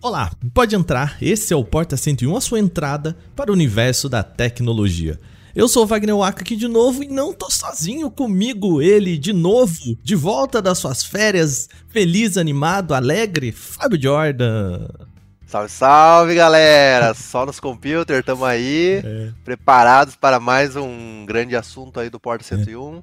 [0.00, 1.16] Olá, pode entrar.
[1.20, 5.18] Esse é o Porta 101, a sua entrada para o universo da tecnologia.
[5.56, 9.32] Eu sou o Wagner Waka aqui de novo e não tô sozinho comigo, ele de
[9.32, 14.86] novo, de volta das suas férias, feliz, animado, alegre, Fábio Jordan.
[15.44, 17.12] Salve, salve galera!
[17.12, 19.32] Só nos computers, tamo aí, é.
[19.44, 22.98] preparados para mais um grande assunto aí do Porta 101.
[22.98, 23.00] É.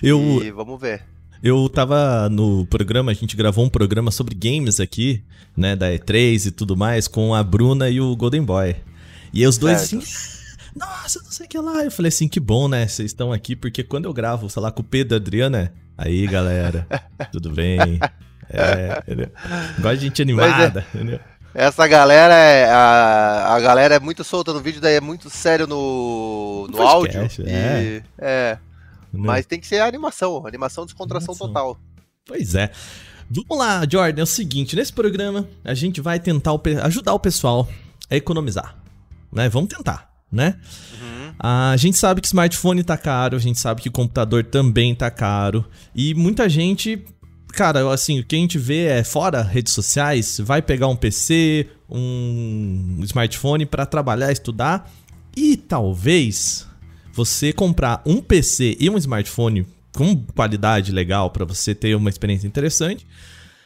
[0.00, 0.20] Eu...
[0.44, 1.15] E vamos ver.
[1.46, 5.22] Eu tava no programa, a gente gravou um programa sobre games aqui,
[5.56, 8.74] né, da E3 e tudo mais, com a Bruna e o Golden Boy.
[9.32, 10.02] E os dois certo.
[10.02, 10.12] assim,
[10.74, 11.84] nossa, não sei o que lá.
[11.84, 14.72] Eu falei assim, que bom, né, vocês estão aqui, porque quando eu gravo, sei lá,
[14.72, 16.84] com o Pedro e a Adriana, aí galera,
[17.30, 18.00] tudo bem?
[18.50, 19.30] É, entendeu?
[19.78, 20.24] Gosto de gente é.
[20.24, 20.96] animada, é.
[20.96, 21.20] entendeu?
[21.54, 22.68] Essa galera é.
[22.68, 27.40] A, a galera é muito solta no vídeo, daí é muito sério no, no Podcast,
[27.40, 27.54] áudio.
[27.54, 27.82] É.
[27.82, 28.58] E, é.
[29.22, 29.26] Né?
[29.26, 31.48] Mas tem que ser animação, animação descontração animação.
[31.48, 31.80] total.
[32.26, 32.70] Pois é.
[33.30, 36.52] Vamos lá, Jordan, é o seguinte, nesse programa a gente vai tentar
[36.84, 37.68] ajudar o pessoal
[38.08, 38.76] a economizar,
[39.32, 39.48] né?
[39.48, 40.58] Vamos tentar, né?
[40.92, 41.34] Uhum.
[41.38, 45.64] A gente sabe que smartphone tá caro, a gente sabe que computador também tá caro
[45.92, 47.04] e muita gente,
[47.48, 51.68] cara, assim, o que a gente vê é fora redes sociais, vai pegar um PC,
[51.90, 54.88] um smartphone para trabalhar, estudar
[55.36, 56.65] e talvez
[57.16, 62.46] você comprar um PC e um smartphone com qualidade legal para você ter uma experiência
[62.46, 63.06] interessante,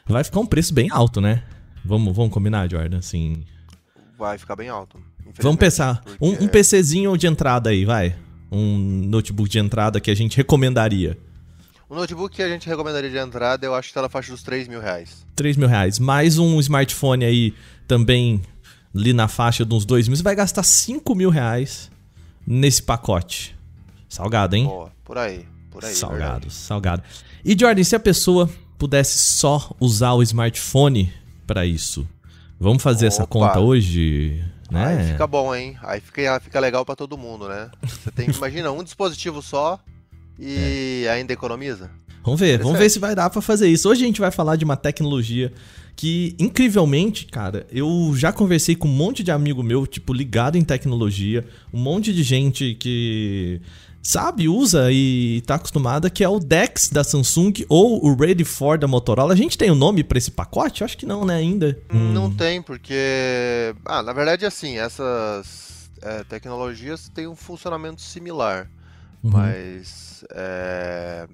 [0.07, 1.43] vai ficar um preço bem alto, né?
[1.85, 3.43] Vamos, vamos combinar, Jordan, assim.
[4.17, 5.03] Vai ficar bem alto.
[5.41, 6.01] Vamos pensar.
[6.21, 8.15] Um, um PCzinho de entrada aí, vai.
[8.53, 11.19] Um notebook de entrada que a gente recomendaria.
[11.89, 14.45] O notebook que a gente recomendaria de entrada, eu acho que tá na faixa dos
[14.45, 15.27] 3 mil reais.
[15.35, 15.99] 3 mil reais.
[15.99, 17.53] Mais um smartphone aí
[17.89, 18.43] também
[18.95, 20.17] ali na faixa de uns 2 mil.
[20.17, 21.90] Você vai gastar 5 mil reais
[22.51, 23.57] nesse pacote.
[24.09, 24.65] Salgado, hein?
[24.65, 25.95] Boa, por aí, por aí.
[25.95, 26.53] Salgado, verdade.
[26.53, 27.03] salgado.
[27.45, 31.13] E Jordan, se a pessoa pudesse só usar o smartphone
[31.47, 32.09] para isso,
[32.59, 33.15] vamos fazer Opa.
[33.15, 34.45] essa conta hoje?
[34.69, 34.85] Né?
[34.85, 35.77] Aí fica bom, hein?
[35.83, 37.71] Aí fica, fica legal para todo mundo, né?
[37.83, 39.79] Você tem imagina um dispositivo só
[40.37, 41.11] e é.
[41.11, 41.89] ainda economiza.
[42.25, 43.89] Vamos ver, vamos ver se vai dar para fazer isso.
[43.89, 45.53] Hoje a gente vai falar de uma tecnologia
[45.97, 50.65] que, incrivelmente, cara, eu já conversei com um monte de amigo meu, tipo, ligado em
[50.65, 53.61] tecnologia, um monte de gente que
[54.03, 58.79] sabe, usa e tá acostumada, que é o Dex da Samsung ou o Ready for
[58.79, 59.35] da Motorola.
[59.35, 60.81] A gente tem o um nome para esse pacote?
[60.81, 61.79] Eu acho que não, né, ainda.
[61.93, 62.35] Não hum.
[62.35, 63.75] tem, porque.
[63.85, 68.71] Ah, na verdade, assim, essas é, tecnologias têm um funcionamento similar.
[69.23, 69.31] Uhum.
[69.33, 70.25] Mas.
[70.33, 71.29] É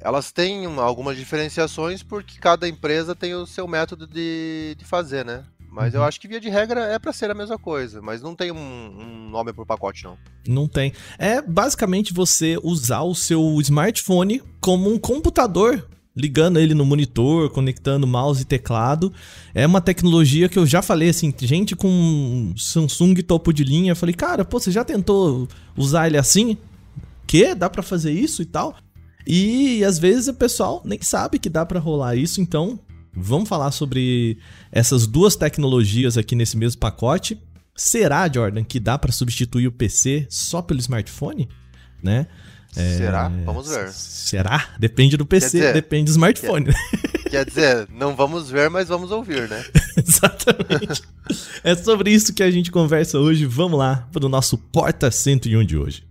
[0.00, 5.44] elas têm algumas diferenciações porque cada empresa tem o seu método de, de fazer, né?
[5.70, 6.00] Mas uhum.
[6.00, 8.50] eu acho que via de regra é para ser a mesma coisa, mas não tem
[8.50, 10.18] um, um, nome por pacote não.
[10.48, 10.92] Não tem.
[11.16, 15.86] É basicamente você usar o seu smartphone como um computador,
[16.16, 19.12] ligando ele no monitor, conectando mouse e teclado.
[19.54, 23.96] É uma tecnologia que eu já falei assim, gente com Samsung topo de linha, eu
[23.96, 25.46] falei: "Cara, pô, você já tentou
[25.76, 26.58] usar ele assim?
[27.28, 28.74] Que dá para fazer isso e tal?"
[29.26, 32.78] E às vezes o pessoal nem sabe que dá para rolar isso, então
[33.14, 34.38] vamos falar sobre
[34.70, 37.40] essas duas tecnologias aqui nesse mesmo pacote.
[37.76, 41.48] Será, Jordan, que dá para substituir o PC só pelo smartphone?
[42.02, 42.26] Né?
[42.76, 42.96] É...
[42.96, 43.28] Será?
[43.44, 43.90] Vamos ver.
[43.90, 44.68] Será?
[44.78, 46.66] Depende do PC, dizer, depende do smartphone.
[46.66, 49.64] Quer, quer dizer, não vamos ver, mas vamos ouvir, né?
[49.96, 51.02] Exatamente.
[51.64, 53.44] é sobre isso que a gente conversa hoje.
[53.44, 56.09] Vamos lá para o nosso Porta 101 de hoje.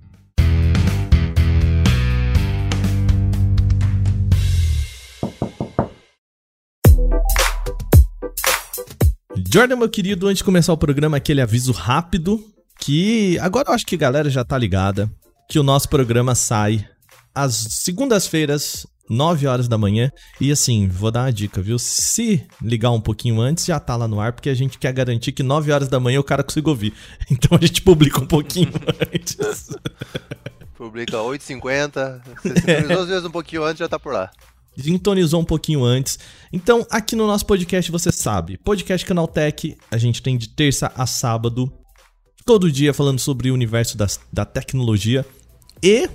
[9.52, 12.40] Jordan, meu querido, antes de começar o programa, aquele aviso rápido
[12.78, 15.10] que agora eu acho que a galera já tá ligada
[15.50, 16.88] que o nosso programa sai
[17.34, 20.12] às segundas-feiras, 9 horas da manhã.
[20.40, 21.80] E assim, vou dar uma dica, viu?
[21.80, 25.32] Se ligar um pouquinho antes, já tá lá no ar, porque a gente quer garantir
[25.32, 26.94] que 9 horas da manhã o cara consiga ouvir.
[27.32, 28.70] Então a gente publica um pouquinho
[29.12, 29.68] antes.
[30.78, 32.22] Publica 8h50.
[32.44, 34.30] Se às vezes um pouquinho antes, já tá por lá
[34.82, 36.20] sintonizou um pouquinho antes.
[36.52, 41.06] Então, aqui no nosso podcast você sabe, podcast Canaltech, a gente tem de terça a
[41.06, 41.72] sábado,
[42.46, 45.26] todo dia falando sobre o universo das, da tecnologia.
[45.84, 46.10] E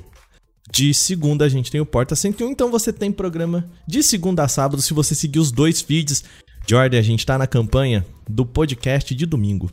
[0.73, 4.49] de segunda a gente tem o Porta 101, então você tem programa de segunda a
[4.49, 6.25] sábado se você seguir os dois feeds.
[6.67, 9.71] Jordan, a gente tá na campanha do podcast de domingo.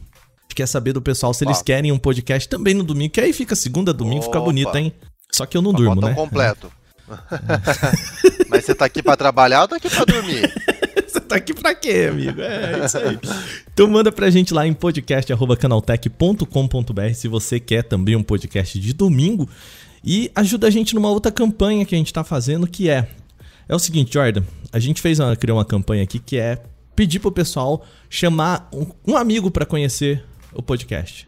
[0.54, 3.56] Quer saber do pessoal se eles querem um podcast também no domingo, que aí fica
[3.56, 4.26] segunda, domingo, Opa.
[4.26, 4.94] fica bonito, hein?
[5.32, 6.14] Só que eu não durmo, né?
[6.14, 6.70] completo.
[8.50, 10.54] Mas você tá aqui para trabalhar ou tá aqui para dormir?
[11.08, 12.42] você tá aqui pra quê, amigo?
[12.42, 13.20] É, isso aí.
[13.74, 19.50] Então manda pra gente lá em podcast.canaltech.com.br se você quer também um podcast de domingo.
[20.04, 23.08] E ajuda a gente numa outra campanha que a gente tá fazendo, que é...
[23.70, 26.62] É o seguinte, Jordan, a gente fez uma, criou uma campanha aqui que é
[26.96, 31.28] pedir pro pessoal chamar um, um amigo para conhecer o podcast.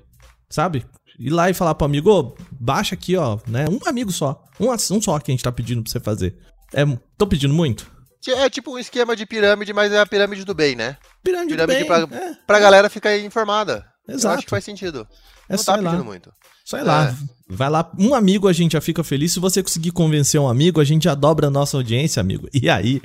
[0.50, 0.86] Sabe?
[1.19, 3.65] Ir lá e falar pro amigo, ô, baixa aqui, ó, né?
[3.69, 4.44] Um amigo só.
[4.60, 6.36] Um, um só que a gente tá pedindo pra você fazer.
[6.74, 6.83] É,
[7.18, 7.92] tô pedindo muito?
[8.27, 10.98] É tipo um esquema de pirâmide, mas é a pirâmide do bem, né?
[11.24, 12.07] Pirâmide, pirâmide do bem.
[12.07, 12.33] Pra, é.
[12.48, 13.86] pra galera ficar informada.
[14.07, 14.33] Exato.
[14.33, 15.07] Eu acho que faz sentido.
[15.50, 16.04] É Não tá pedindo lá.
[16.04, 16.31] muito.
[16.63, 17.10] Só ir lá.
[17.10, 17.15] É.
[17.50, 19.33] Vai lá, um amigo a gente já fica feliz.
[19.33, 22.48] Se você conseguir convencer um amigo, a gente já dobra a nossa audiência, amigo.
[22.54, 23.01] E aí,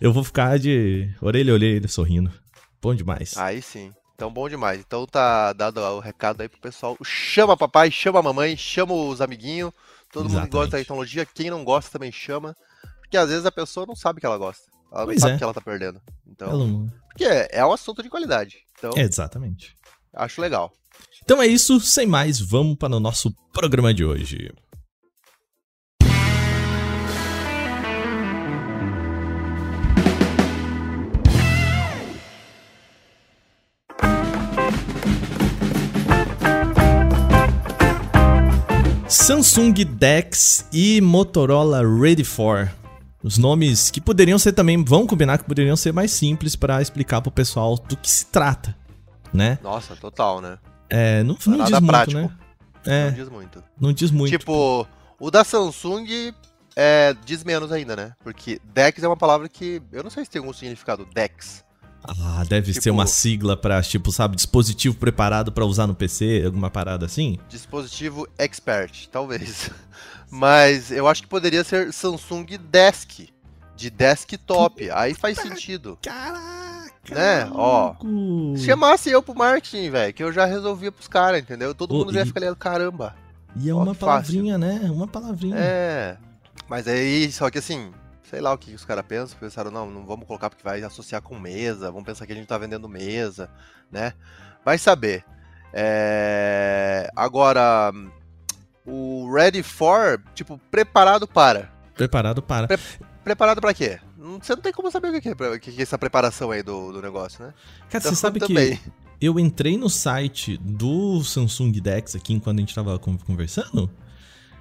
[0.00, 2.32] eu vou ficar de orelha a orelha sorrindo.
[2.80, 3.36] Bom demais.
[3.36, 3.92] Aí sim.
[4.22, 4.78] Então, bom demais.
[4.78, 6.96] Então, tá dado o recado aí pro pessoal.
[7.04, 9.72] Chama papai, chama mamãe, chama os amiguinhos.
[10.12, 10.34] Todo Exatamente.
[10.34, 11.26] mundo que gosta da tecnologia.
[11.26, 12.56] Quem não gosta também chama.
[13.00, 14.62] Porque às vezes a pessoa não sabe que ela gosta.
[14.92, 15.38] Ela pois não sabe é.
[15.38, 16.00] que ela tá perdendo.
[16.24, 16.92] Então, não...
[17.08, 18.58] Porque é, é um assunto de qualidade.
[18.78, 19.74] Então, Exatamente.
[20.14, 20.72] Acho legal.
[21.24, 24.52] Então é isso, sem mais, vamos para o nosso programa de hoje.
[39.22, 42.68] Samsung Dex e Motorola Ready for.
[43.22, 47.20] Os nomes que poderiam ser também, vão combinar que poderiam ser mais simples para explicar
[47.20, 48.76] pro pessoal do que se trata,
[49.32, 49.60] né?
[49.62, 50.58] Nossa, total, né?
[50.90, 52.18] É, não, não, não diz prático.
[52.18, 52.38] muito, né?
[52.84, 53.64] É, não diz muito.
[53.80, 54.36] Não diz muito.
[54.36, 54.88] Tipo,
[55.20, 56.34] o da Samsung
[56.74, 58.14] é, diz menos ainda, né?
[58.24, 61.64] Porque DeX é uma palavra que eu não sei se tem algum significado, DeX.
[62.04, 66.42] Ah, deve tipo, ser uma sigla para tipo, sabe, dispositivo preparado para usar no PC,
[66.44, 67.38] alguma parada assim?
[67.48, 69.70] Dispositivo expert, talvez.
[70.30, 73.28] Mas eu acho que poderia ser Samsung Desk,
[73.76, 74.90] de desktop.
[74.90, 75.98] Aí faz sentido.
[76.02, 76.92] Caraca!
[77.10, 77.50] Né?
[77.52, 77.94] Ó.
[78.56, 81.74] Chamasse eu pro marketing, velho, que eu já resolvia pros caras, entendeu?
[81.74, 83.14] Todo mundo já ia ficar ali, caramba.
[83.56, 84.82] E é uma palavrinha, fácil.
[84.82, 84.90] né?
[84.90, 85.56] Uma palavrinha.
[85.58, 86.16] É.
[86.68, 87.92] Mas aí, só que assim,
[88.32, 89.38] sei lá o que os caras pensam.
[89.38, 91.90] Pensaram, não, não vamos colocar porque vai associar com mesa.
[91.90, 93.50] Vamos pensar que a gente tá vendendo mesa,
[93.90, 94.14] né?
[94.64, 95.22] Vai saber.
[95.70, 97.10] É...
[97.14, 97.92] Agora,
[98.86, 101.70] o Ready for, tipo, preparado para.
[101.94, 102.66] Preparado para.
[102.66, 102.78] Pre
[103.22, 104.00] preparado para quê?
[104.40, 106.90] Você não tem como saber o que é, o que é essa preparação aí do,
[106.90, 107.52] do negócio, né?
[107.88, 108.76] Cara, então, você sabe também.
[108.76, 113.90] que eu entrei no site do Samsung Dex aqui enquanto a gente tava conversando.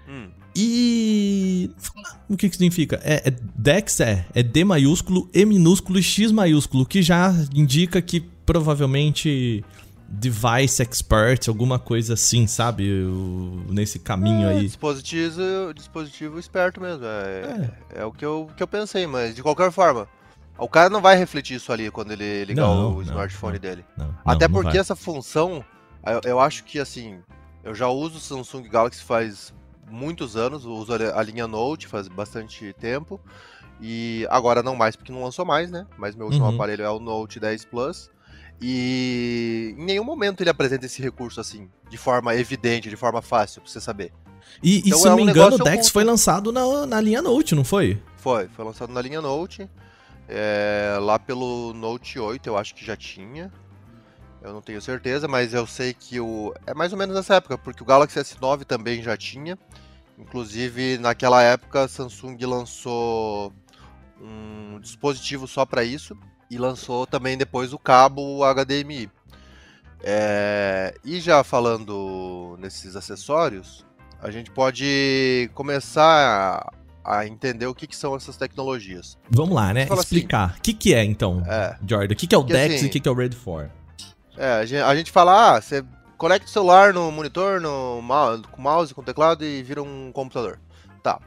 [0.08, 0.30] Hum.
[0.56, 1.72] E.
[2.30, 3.00] O que, que significa?
[3.04, 8.02] É, é, Dex é, é D maiúsculo, E minúsculo e X maiúsculo, que já indica
[8.02, 9.64] que provavelmente
[10.12, 12.90] device expert, alguma coisa assim, sabe?
[13.70, 14.66] Nesse caminho é, aí.
[14.66, 17.06] Dispositivo, dispositivo esperto mesmo.
[17.06, 18.02] É, é.
[18.02, 20.08] é, o que eu, que eu pensei, mas de qualquer forma.
[20.58, 23.86] O cara não vai refletir isso ali quando ele ligar não, o smartphone não, dele.
[23.98, 25.66] Não, Até porque essa função,
[26.06, 27.20] eu, eu, acho que assim,
[27.64, 29.52] eu já uso o Samsung Galaxy faz
[29.92, 33.20] muitos anos, uso a linha Note faz bastante tempo.
[33.82, 35.88] E agora não mais porque não lançou mais, né?
[35.98, 36.56] Mas meu último uhum.
[36.56, 38.10] aparelho é o Note 10 Plus.
[38.62, 43.60] E em nenhum momento ele apresenta esse recurso assim, de forma evidente, de forma fácil,
[43.62, 44.14] pra você saber.
[44.62, 47.22] E, então, e se é não me engano, o Dex foi lançado na, na linha
[47.22, 48.00] Note, não foi?
[48.18, 49.68] Foi, foi lançado na linha Note.
[50.30, 53.52] É, lá pelo Note 8 eu acho que já tinha.
[54.42, 56.54] Eu não tenho certeza, mas eu sei que o.
[56.66, 59.58] É mais ou menos nessa época, porque o Galaxy S9 também já tinha.
[60.18, 63.54] Inclusive, naquela época, a Samsung lançou
[64.20, 66.18] um dispositivo só para isso
[66.50, 69.10] e lançou também depois o cabo HDMI.
[70.04, 73.86] É, e já falando nesses acessórios,
[74.22, 76.72] a gente pode começar
[77.04, 79.18] a, entender o que, que, são essas tecnologias.
[79.30, 79.84] Vamos lá, né?
[79.84, 80.42] Assim, Explicar.
[80.42, 82.14] O assim, que, que é então, é, Jordan?
[82.14, 83.81] O que, que é o Dex assim, e o que, que é o Red 4?
[84.42, 85.86] É, a gente, a gente fala, ah, você
[86.18, 88.02] conecta o celular no monitor, no
[88.52, 90.60] com mouse, com teclado e vira um computador.
[91.04, 91.20] Tá.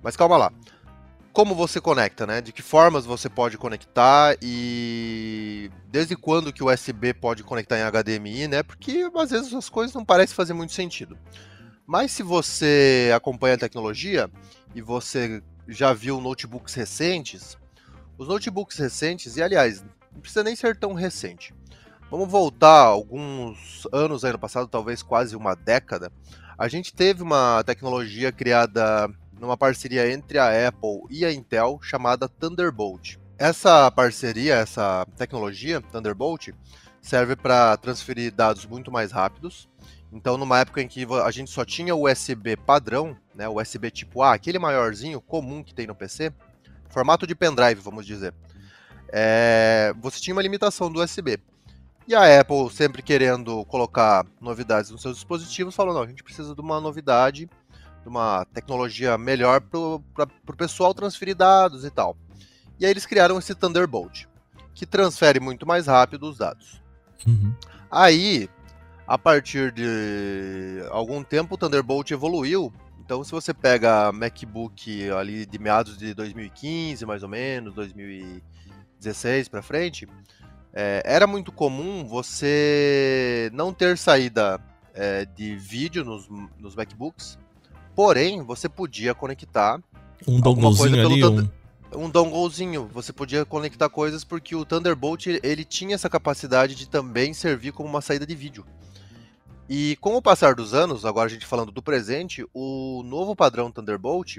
[0.00, 0.52] Mas calma lá
[1.32, 2.40] como você conecta, né?
[2.40, 7.82] De que formas você pode conectar e desde quando que o USB pode conectar em
[7.82, 8.62] HDMI, né?
[8.62, 11.16] Porque às vezes as coisas não parecem fazer muito sentido.
[11.86, 14.30] Mas se você acompanha a tecnologia
[14.74, 17.56] e você já viu notebooks recentes,
[18.18, 21.54] os notebooks recentes, e aliás, não precisa nem ser tão recente.
[22.10, 26.10] Vamos voltar alguns anos aí no passado, talvez quase uma década.
[26.58, 32.28] A gente teve uma tecnologia criada numa parceria entre a Apple e a Intel chamada
[32.28, 33.16] Thunderbolt.
[33.38, 36.48] Essa parceria, essa tecnologia, Thunderbolt,
[37.00, 39.68] serve para transferir dados muito mais rápidos.
[40.12, 44.34] Então, numa época em que a gente só tinha USB padrão, né, USB tipo A,
[44.34, 46.32] aquele maiorzinho comum que tem no PC,
[46.88, 48.34] formato de pendrive, vamos dizer,
[49.12, 51.38] é, você tinha uma limitação do USB.
[52.10, 56.56] E a Apple, sempre querendo colocar novidades nos seus dispositivos, falou: não, a gente precisa
[56.56, 57.48] de uma novidade
[58.02, 59.78] de uma tecnologia melhor para
[60.24, 62.16] o pessoal transferir dados e tal.
[62.80, 64.24] E aí eles criaram esse Thunderbolt,
[64.74, 66.82] que transfere muito mais rápido os dados.
[67.24, 67.54] Uhum.
[67.88, 68.50] Aí,
[69.06, 72.72] a partir de algum tempo, o Thunderbolt evoluiu.
[72.98, 79.62] Então, se você pega MacBook ali de meados de 2015, mais ou menos, 2016 para
[79.62, 80.08] frente,
[80.72, 84.60] é, era muito comum você não ter saída
[84.94, 87.38] é, de vídeo nos, nos MacBooks,
[87.94, 89.80] porém você podia conectar
[90.26, 91.48] um donglezinho ali, um...
[92.04, 92.88] um donglezinho.
[92.92, 97.88] Você podia conectar coisas porque o Thunderbolt ele tinha essa capacidade de também servir como
[97.88, 98.64] uma saída de vídeo.
[99.68, 103.70] E com o passar dos anos, agora a gente falando do presente, o novo padrão
[103.70, 104.38] Thunderbolt,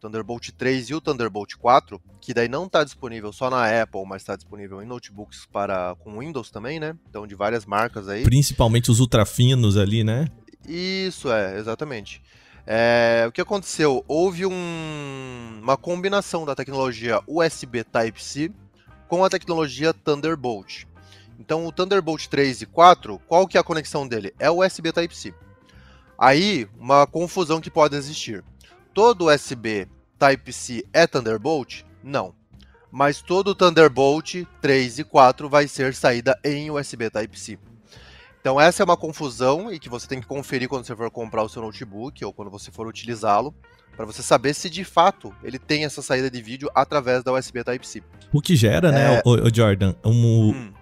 [0.00, 4.22] Thunderbolt 3 e o Thunderbolt 4, que daí não está disponível só na Apple, mas
[4.22, 6.96] está disponível em notebooks para com Windows também, né?
[7.08, 8.22] Então de várias marcas aí.
[8.22, 10.28] Principalmente os ultrafinos ali, né?
[10.66, 12.22] Isso é, exatamente.
[12.66, 14.04] É, o que aconteceu?
[14.06, 18.52] Houve um, uma combinação da tecnologia USB Type-C
[19.08, 20.84] com a tecnologia Thunderbolt.
[21.40, 24.34] Então o Thunderbolt 3 e 4, qual que é a conexão dele?
[24.38, 25.32] É o USB Type-C.
[26.18, 28.44] Aí, uma confusão que pode existir.
[28.98, 29.86] Todo USB
[30.18, 31.84] Type-C é Thunderbolt?
[32.02, 32.34] Não.
[32.90, 37.60] Mas todo Thunderbolt 3 e 4 vai ser saída em USB Type-C.
[38.40, 41.44] Então essa é uma confusão e que você tem que conferir quando você for comprar
[41.44, 43.54] o seu notebook ou quando você for utilizá-lo,
[43.96, 47.62] para você saber se de fato ele tem essa saída de vídeo através da USB
[47.62, 48.02] Type-C.
[48.32, 49.14] O que gera, né, é...
[49.14, 50.72] né, o, o Jordan, um, hum.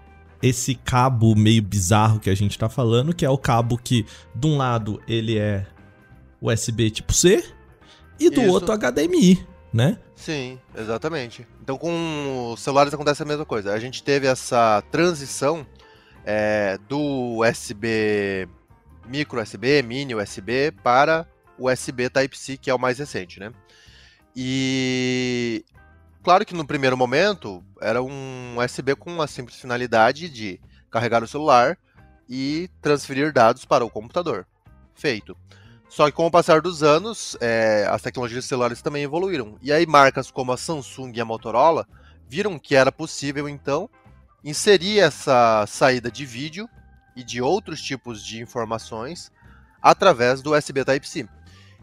[0.41, 4.47] esse cabo meio bizarro que a gente tá falando, que é o cabo que de
[4.47, 5.67] um lado ele é
[6.41, 7.56] USB tipo C
[8.19, 8.51] e do Isso.
[8.51, 9.97] outro HDMI, né?
[10.15, 11.47] Sim, exatamente.
[11.61, 13.73] Então com os celulares acontece a mesma coisa.
[13.73, 15.65] A gente teve essa transição
[16.25, 18.47] é, do USB
[19.07, 21.25] micro USB, mini USB para
[21.57, 23.51] o USB Type-C, que é o mais recente, né?
[24.35, 25.65] E
[26.21, 30.59] claro que no primeiro momento era um USB com uma simples finalidade de
[30.91, 31.77] carregar o celular
[32.29, 34.45] e transferir dados para o computador.
[34.93, 35.35] Feito.
[35.89, 39.57] Só que com o passar dos anos, é, as tecnologias celulares também evoluíram.
[39.61, 41.87] E aí marcas como a Samsung e a Motorola
[42.27, 43.89] viram que era possível então
[44.43, 46.69] inserir essa saída de vídeo
[47.15, 49.31] e de outros tipos de informações
[49.81, 51.27] através do USB Type-C.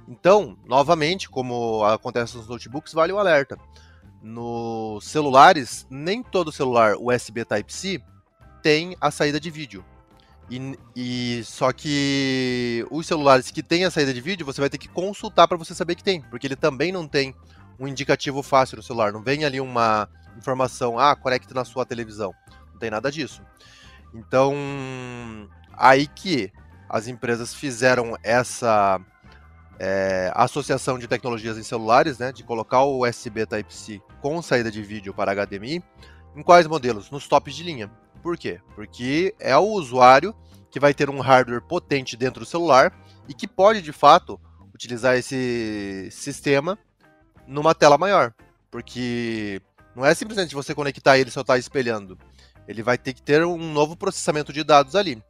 [0.07, 3.57] Então, novamente, como acontece nos notebooks, vale o alerta.
[4.23, 8.03] Nos celulares, nem todo celular USB Type-C
[8.63, 9.85] tem a saída de vídeo.
[10.51, 14.79] E, e, só que os celulares que têm a saída de vídeo, você vai ter
[14.79, 17.35] que consultar para você saber que tem, porque ele também não tem
[17.79, 19.13] um indicativo fácil no celular.
[19.13, 22.35] Não vem ali uma informação, ah, conecte na sua televisão.
[22.73, 23.43] Não tem nada disso.
[24.15, 24.55] Então,
[25.73, 26.53] aí que
[26.89, 29.01] as empresas fizeram essa
[29.79, 34.83] é, associação de tecnologias em celulares, né, de colocar o USB Type-C com saída de
[34.83, 35.83] vídeo para HDMI,
[36.37, 37.11] em quais modelos?
[37.11, 37.91] Nos tops de linha.
[38.25, 38.61] Por quê?
[38.75, 40.35] Porque é o usuário
[40.69, 42.93] que vai ter um hardware potente dentro do celular
[43.29, 44.41] e que pode, de fato,
[44.75, 46.77] utilizar esse sistema
[47.47, 48.35] numa tela maior.
[48.69, 49.63] Porque
[49.95, 52.19] não é simplesmente você conectar ele e só estar tá espelhando
[52.67, 55.23] ele vai ter que ter um novo processamento de dados ali.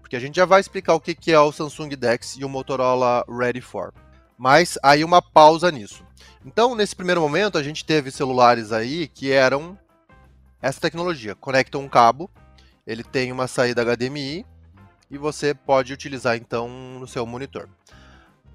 [0.00, 3.24] Porque a gente já vai explicar o que é o Samsung DeX e o Motorola
[3.28, 3.92] Ready for.
[4.38, 6.04] Mas aí uma pausa nisso.
[6.44, 9.76] Então, nesse primeiro momento, a gente teve celulares aí que eram
[10.66, 11.34] essa tecnologia.
[11.34, 12.28] Conecta um cabo,
[12.86, 14.44] ele tem uma saída HDMI
[15.08, 17.68] e você pode utilizar então no seu monitor.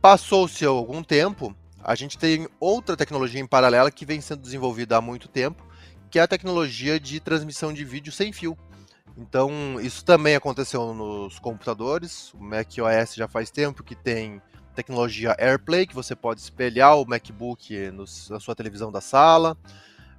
[0.02, 5.02] Passou-se algum tempo, a gente tem outra tecnologia em paralela que vem sendo desenvolvida há
[5.02, 5.66] muito tempo,
[6.10, 8.58] que é a tecnologia de transmissão de vídeo sem fio.
[9.18, 12.34] Então, isso também aconteceu nos computadores.
[12.34, 14.42] O Mac OS já faz tempo que tem
[14.76, 17.92] tecnologia AirPlay, que você pode espelhar o MacBook
[18.30, 19.58] na sua televisão da sala.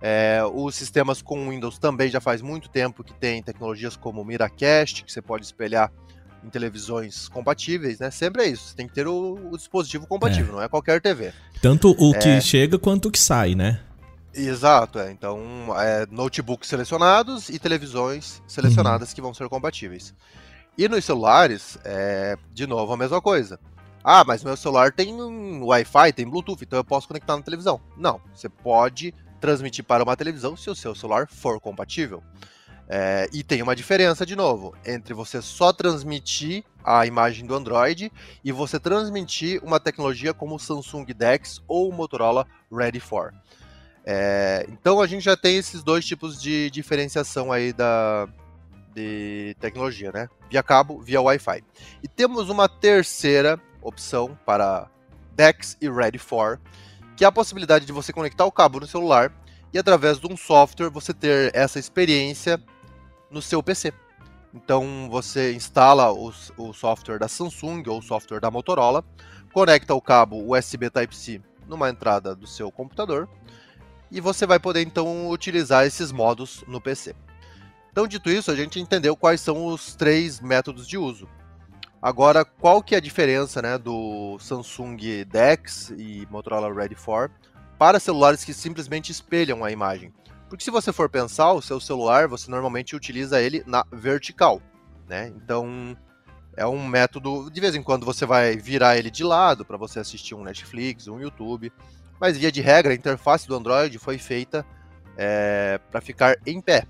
[0.04, 5.04] É, os sistemas com Windows também já faz muito tempo que tem tecnologias como Miracast,
[5.04, 5.92] que você pode espelhar
[6.44, 8.10] em televisões compatíveis, né?
[8.10, 10.56] Sempre é isso, você tem que ter o, o dispositivo compatível, é.
[10.56, 11.32] não é qualquer TV.
[11.60, 12.18] Tanto o é...
[12.18, 13.80] que chega quanto o que sai, né?
[14.34, 15.12] Exato, é.
[15.12, 15.38] Então,
[15.78, 19.14] é, notebooks selecionados e televisões selecionadas uhum.
[19.14, 20.12] que vão ser compatíveis.
[20.76, 23.60] E nos celulares, é, de novo, a mesma coisa.
[24.02, 27.80] Ah, mas meu celular tem um Wi-Fi, tem Bluetooth, então eu posso conectar na televisão.
[27.96, 32.22] Não, você pode transmitir para uma televisão se o seu celular for compatível.
[32.88, 38.12] É, e tem uma diferença, de novo, entre você só transmitir a imagem do Android
[38.44, 43.34] e você transmitir uma tecnologia como o Samsung DeX ou o Motorola Ready for.
[44.04, 48.28] É, então a gente já tem esses dois tipos de diferenciação aí da,
[48.94, 50.28] de tecnologia, né?
[50.50, 51.64] Via cabo, via Wi-Fi.
[52.02, 54.88] E temos uma terceira opção para
[55.34, 56.60] DeX e Ready for,
[57.16, 59.32] que é a possibilidade de você conectar o cabo no celular
[59.72, 62.62] e através de um software você ter essa experiência
[63.30, 63.92] no seu PC.
[64.54, 69.04] Então você instala o, o software da Samsung ou o software da Motorola,
[69.52, 73.28] conecta o cabo USB Type-C numa entrada do seu computador
[74.10, 77.14] e você vai poder então utilizar esses modos no PC.
[77.90, 81.28] Então, dito isso, a gente entendeu quais são os três métodos de uso.
[82.02, 87.32] Agora, qual que é a diferença né, do Samsung DeX e Motorola Ready 4
[87.78, 90.12] para celulares que simplesmente espelham a imagem?
[90.48, 94.60] Porque se você for pensar, o seu celular, você normalmente utiliza ele na vertical,
[95.08, 95.32] né?
[95.36, 95.96] Então,
[96.56, 100.00] é um método, de vez em quando você vai virar ele de lado para você
[100.00, 101.72] assistir um Netflix, um YouTube,
[102.20, 104.66] mas via de regra, a interface do Android foi feita
[105.16, 106.84] é, para ficar em pé.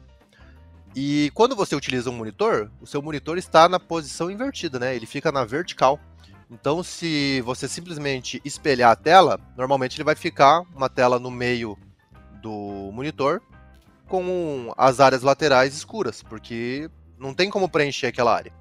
[0.94, 4.94] E quando você utiliza um monitor, o seu monitor está na posição invertida, né?
[4.94, 5.98] Ele fica na vertical.
[6.50, 11.78] Então, se você simplesmente espelhar a tela, normalmente ele vai ficar uma tela no meio
[12.42, 13.40] do monitor
[14.06, 18.52] com as áreas laterais escuras, porque não tem como preencher aquela área.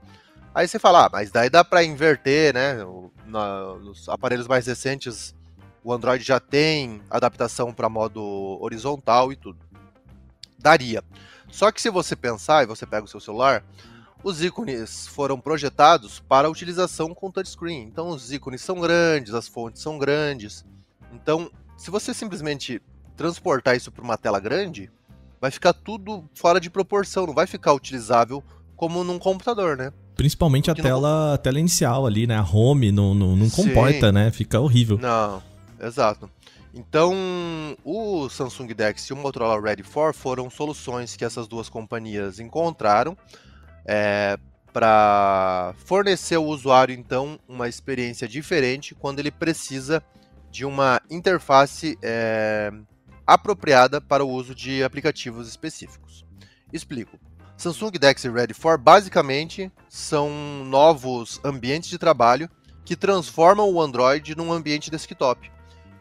[0.55, 2.77] Aí você fala, ah, mas daí dá para inverter, né?
[3.25, 5.35] Na, nos aparelhos mais recentes,
[5.83, 8.21] o Android já tem adaptação para modo
[8.61, 9.59] horizontal e tudo.
[10.57, 11.03] Daria.
[11.51, 13.63] Só que se você pensar e você pega o seu celular,
[14.23, 17.83] os ícones foram projetados para utilização com touchscreen.
[17.83, 20.65] Então os ícones são grandes, as fontes são grandes.
[21.13, 22.81] Então, se você simplesmente
[23.17, 24.89] transportar isso para uma tela grande,
[25.39, 28.43] vai ficar tudo fora de proporção, não vai ficar utilizável
[28.75, 29.91] como num computador, né?
[30.15, 31.33] Principalmente a tela, não...
[31.33, 32.37] a tela inicial ali, né?
[32.37, 34.31] A home não, não, não comporta, né?
[34.31, 34.97] Fica horrível.
[34.99, 35.41] Não,
[35.79, 36.29] exato.
[36.73, 37.13] Então,
[37.83, 43.17] o Samsung Dex e o Motorola Ready 4 foram soluções que essas duas companhias encontraram
[43.85, 44.37] é,
[44.71, 50.01] para fornecer ao usuário, então, uma experiência diferente quando ele precisa
[50.49, 52.71] de uma interface é,
[53.27, 56.25] apropriada para o uso de aplicativos específicos.
[56.71, 57.19] Explico.
[57.57, 60.29] Samsung Dex e Ready for basicamente são
[60.65, 62.49] novos ambientes de trabalho
[62.83, 65.51] que transformam o Android num ambiente desktop.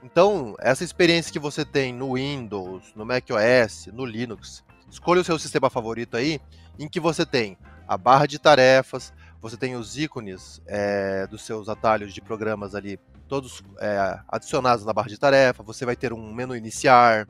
[0.03, 5.39] Então, essa experiência que você tem no Windows, no macOS, no Linux, escolha o seu
[5.39, 6.41] sistema favorito aí,
[6.79, 11.69] em que você tem a barra de tarefas, você tem os ícones é, dos seus
[11.69, 15.63] atalhos de programas ali todos é, adicionados na barra de tarefa.
[15.63, 17.29] Você vai ter um menu iniciar,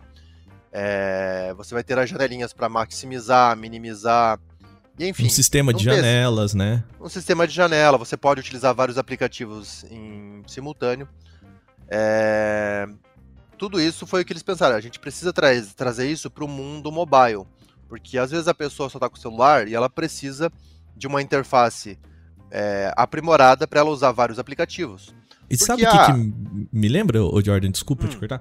[0.72, 4.40] é, você vai ter as janelinhas para maximizar, minimizar.
[4.98, 6.82] E, enfim, um sistema de janelas, né?
[7.00, 7.98] Um sistema de janela.
[7.98, 11.06] Você pode utilizar vários aplicativos em simultâneo.
[11.90, 12.86] É,
[13.58, 14.76] tudo isso foi o que eles pensaram.
[14.76, 17.44] A gente precisa tra trazer isso para o mundo mobile.
[17.88, 20.50] Porque às vezes a pessoa só está com o celular e ela precisa
[20.96, 21.98] de uma interface
[22.50, 25.12] é, aprimorada para ela usar vários aplicativos.
[25.50, 26.06] E Porque sabe o a...
[26.06, 27.70] que, que, me lembra, ô Jordan?
[27.70, 28.40] Desculpa hum, te cortar.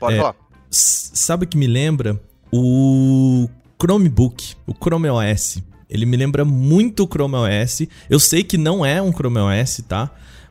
[0.00, 0.34] Pode é, falar.
[0.70, 2.18] Sabe o que me lembra?
[2.50, 3.48] O
[3.80, 5.62] Chromebook, o Chrome OS.
[5.88, 7.86] Ele me lembra muito o Chrome OS.
[8.08, 10.10] Eu sei que não é um Chrome OS, tá?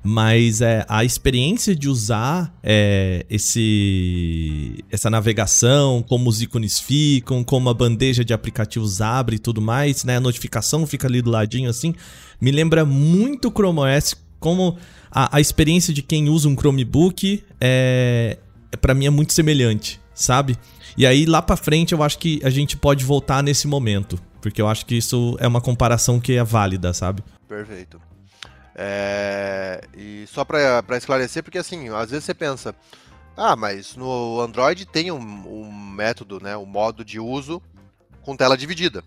[0.09, 7.67] Mas é, a experiência de usar é, esse, essa navegação, como os ícones ficam, como
[7.67, 10.15] a bandeja de aplicativos abre e tudo mais, né?
[10.15, 11.93] A notificação fica ali do ladinho assim,
[12.39, 14.77] me lembra muito o Chrome OS, como
[15.11, 18.37] a, a experiência de quem usa um Chromebook é,
[18.79, 20.55] para mim é muito semelhante, sabe?
[20.97, 24.61] E aí lá para frente eu acho que a gente pode voltar nesse momento, porque
[24.61, 27.21] eu acho que isso é uma comparação que é válida, sabe?
[27.45, 28.06] Perfeito.
[28.77, 29.81] É...
[29.97, 32.75] E só para esclarecer, porque assim, às vezes você pensa,
[33.35, 37.61] ah, mas no Android tem um, um método, né, um modo de uso
[38.21, 39.03] com tela dividida.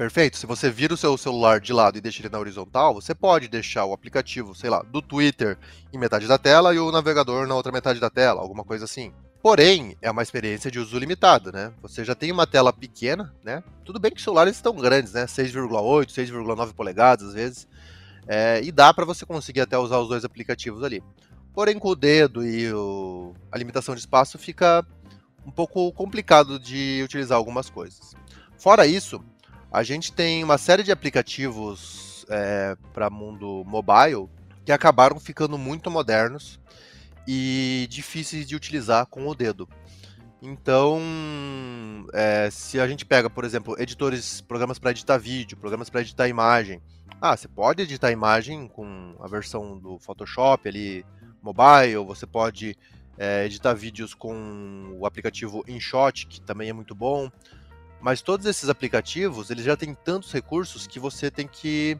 [0.00, 0.38] Perfeito.
[0.38, 3.48] Se você vira o seu celular de lado e deixa ele na horizontal, você pode
[3.48, 5.58] deixar o aplicativo, sei lá, do Twitter
[5.92, 9.12] em metade da tela e o navegador na outra metade da tela, alguma coisa assim.
[9.42, 11.72] Porém, é uma experiência de uso limitado, né?
[11.82, 13.62] Você já tem uma tela pequena, né?
[13.84, 15.26] Tudo bem que os celulares estão grandes, né?
[15.26, 17.68] 6,8, 6,9 polegadas às vezes.
[18.32, 21.02] É, e dá para você conseguir até usar os dois aplicativos ali.
[21.52, 23.34] Porém, com o dedo e o...
[23.50, 24.86] a limitação de espaço fica
[25.44, 28.14] um pouco complicado de utilizar algumas coisas.
[28.56, 29.20] Fora isso,
[29.72, 34.28] a gente tem uma série de aplicativos é, para mundo mobile
[34.64, 36.60] que acabaram ficando muito modernos
[37.26, 39.68] e difíceis de utilizar com o dedo.
[40.42, 41.00] Então,
[42.14, 46.28] é, se a gente pega, por exemplo, editores, programas para editar vídeo, programas para editar
[46.28, 46.80] imagem,
[47.20, 51.04] ah, você pode editar imagem com a versão do Photoshop ali
[51.42, 52.76] mobile, você pode
[53.18, 57.30] é, editar vídeos com o aplicativo InShot, que também é muito bom.
[58.00, 61.98] Mas todos esses aplicativos, eles já têm tantos recursos que você tem que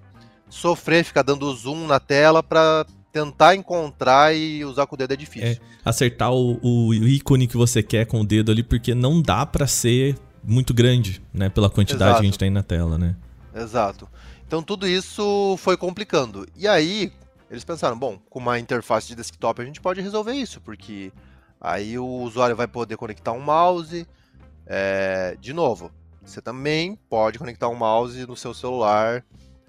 [0.48, 5.16] sofrer, ficar dando zoom na tela para tentar encontrar e usar com o dedo é
[5.16, 5.49] difícil.
[5.49, 9.44] É, acertar o, o, ícone que você quer com o dedo ali, porque não dá
[9.44, 11.49] para ser muito grande, né?
[11.49, 12.20] Pela quantidade Exato.
[12.20, 13.16] que a gente tem na tela, né?
[13.55, 14.09] Exato.
[14.46, 16.46] Então tudo isso foi complicando.
[16.57, 17.12] E aí,
[17.51, 21.12] eles pensaram, bom, com uma interface de desktop a gente pode resolver isso, porque
[21.61, 24.07] aí o usuário vai poder conectar um mouse.
[24.66, 25.90] É, de novo,
[26.23, 29.25] você também pode conectar um mouse no seu celular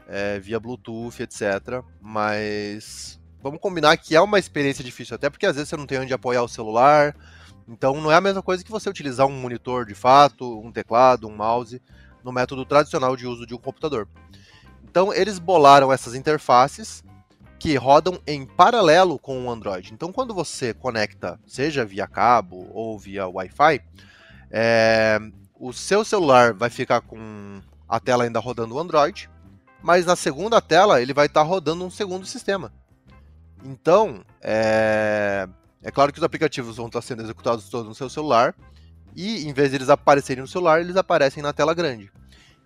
[0.08, 1.84] é, via Bluetooth, etc.
[2.02, 6.00] Mas vamos combinar que é uma experiência difícil, até porque às vezes você não tem
[6.00, 7.16] onde apoiar o celular.
[7.68, 11.28] Então não é a mesma coisa que você utilizar um monitor de fato, um teclado,
[11.28, 11.82] um mouse,
[12.24, 14.08] no método tradicional de uso de um computador.
[14.84, 17.04] Então eles bolaram essas interfaces
[17.58, 19.94] que rodam em paralelo com o Android.
[19.94, 23.82] Então quando você conecta, seja via cabo ou via Wi-Fi,
[24.50, 25.20] é,
[25.60, 29.30] o seu celular vai ficar com a tela ainda rodando o Android,
[29.82, 32.74] mas na segunda tela ele vai estar tá rodando um segundo sistema.
[33.63, 35.47] Então, é...
[35.82, 38.56] é claro que os aplicativos vão estar sendo executados todos no seu celular,
[39.15, 42.12] e em vez de eles aparecerem no celular, eles aparecem na tela grande.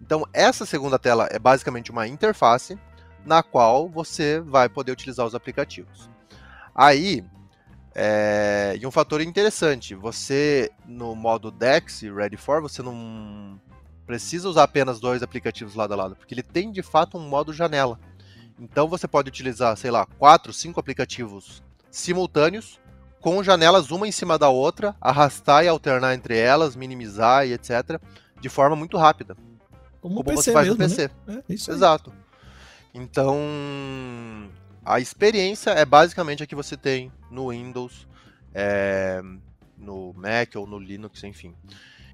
[0.02, 2.78] Então, essa segunda tela é basicamente uma interface
[3.26, 6.10] na qual você vai poder utilizar os aplicativos.
[6.74, 7.24] Aí,
[7.94, 8.78] é...
[8.80, 13.60] e um fator interessante, você no modo DeX Ready for, você não
[14.06, 17.52] precisa usar apenas dois aplicativos lado a lado, porque ele tem de fato um modo
[17.52, 18.00] janela.
[18.60, 22.80] Então você pode utilizar, sei lá, quatro, cinco aplicativos simultâneos,
[23.20, 28.00] com janelas uma em cima da outra, arrastar e alternar entre elas, minimizar e etc.
[28.40, 29.36] de forma muito rápida.
[30.02, 31.10] Como, como PC você faz mesmo, no PC.
[31.26, 31.44] Né?
[31.50, 32.14] É, Exato.
[32.94, 33.38] Então,
[34.86, 38.08] a experiência é basicamente a que você tem no Windows,
[38.54, 39.22] é,
[39.78, 41.54] no Mac ou no Linux, enfim.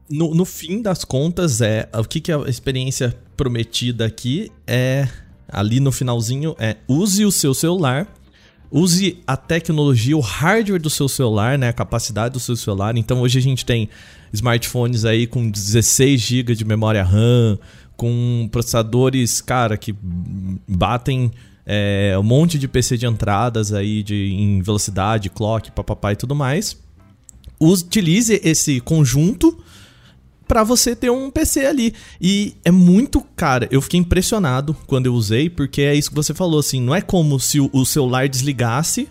[0.10, 5.08] No, no fim das contas, é o que, que a experiência prometida aqui é
[5.51, 8.07] ali no finalzinho é use o seu celular,
[8.71, 12.95] use a tecnologia, o hardware do seu celular, né, a capacidade do seu celular.
[12.97, 13.89] Então hoje a gente tem
[14.31, 17.59] smartphones aí com 16 GB de memória RAM,
[17.97, 19.93] com processadores, cara, que
[20.67, 21.31] batem
[21.65, 26.33] é, um monte de PC de entradas aí de, em velocidade, clock, papapá e tudo
[26.33, 26.77] mais.
[27.59, 29.61] Utilize esse conjunto
[30.51, 31.93] para você ter um PC ali.
[32.19, 36.33] E é muito, cara, eu fiquei impressionado quando eu usei, porque é isso que você
[36.33, 39.07] falou, assim, não é como se o, celular desligasse,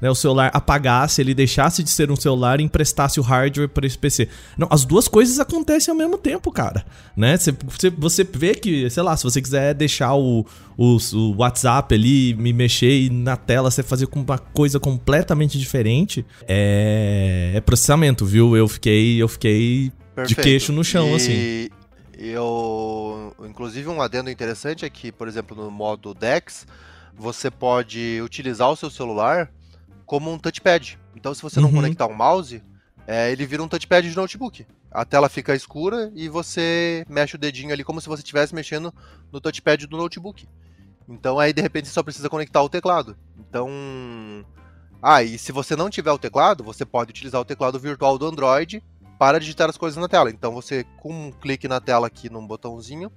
[0.00, 3.86] né, o celular apagasse, ele deixasse de ser um celular e emprestasse o hardware para
[3.86, 4.30] esse PC.
[4.56, 6.82] Não, as duas coisas acontecem ao mesmo tempo, cara.
[7.14, 7.36] Né?
[7.36, 12.32] Você, você vê que, sei lá, se você quiser deixar o, o, o WhatsApp ali,
[12.32, 18.56] me mexer e na tela você fazer uma coisa completamente diferente, é, é processamento, viu?
[18.56, 20.36] Eu fiquei, eu fiquei Perfeito.
[20.36, 21.68] de queixo no chão, e assim.
[22.18, 26.66] Eu, inclusive, um adendo interessante é que, por exemplo, no modo DeX,
[27.14, 29.48] você pode utilizar o seu celular
[30.04, 30.98] como um touchpad.
[31.14, 31.76] Então, se você não uhum.
[31.76, 32.60] conectar um mouse,
[33.06, 34.66] é, ele vira um touchpad de notebook.
[34.90, 38.92] A tela fica escura e você mexe o dedinho ali como se você estivesse mexendo
[39.30, 40.48] no touchpad do notebook.
[41.08, 43.16] Então, aí de repente você só precisa conectar o teclado.
[43.38, 43.70] Então.
[45.00, 48.26] Ah, e se você não tiver o teclado, você pode utilizar o teclado virtual do
[48.26, 48.82] Android
[49.18, 50.30] para digitar as coisas na tela.
[50.30, 53.10] Então você, com um clique na tela aqui num botãozinho,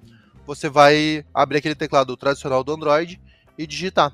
[0.45, 3.21] você vai abrir aquele teclado tradicional do Android
[3.57, 4.11] e digitar.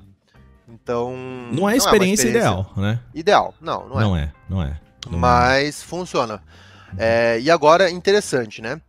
[0.68, 1.16] Então.
[1.50, 3.00] Não é a experiência, é experiência ideal, né?
[3.14, 4.04] Ideal, não, não é.
[4.04, 4.80] Não é, não é.
[5.10, 5.84] Não Mas é.
[5.84, 6.42] funciona.
[6.96, 8.80] É, e agora, interessante, né?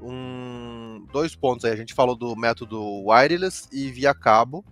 [0.00, 1.72] Um, dois pontos aí.
[1.72, 4.64] A gente falou do método wireless e via cabo.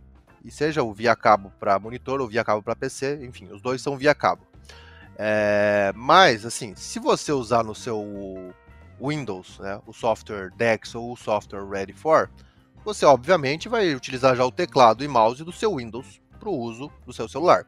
[0.44, 3.80] E seja o via cabo para monitor ou via cabo para PC, enfim, os dois
[3.80, 4.42] são via cabo.
[5.16, 8.52] É, mas, assim, se você usar no seu
[9.00, 12.30] Windows, né, o software DeX ou o software Ready for,
[12.84, 16.90] você obviamente vai utilizar já o teclado e mouse do seu Windows para o uso
[17.06, 17.66] do seu celular.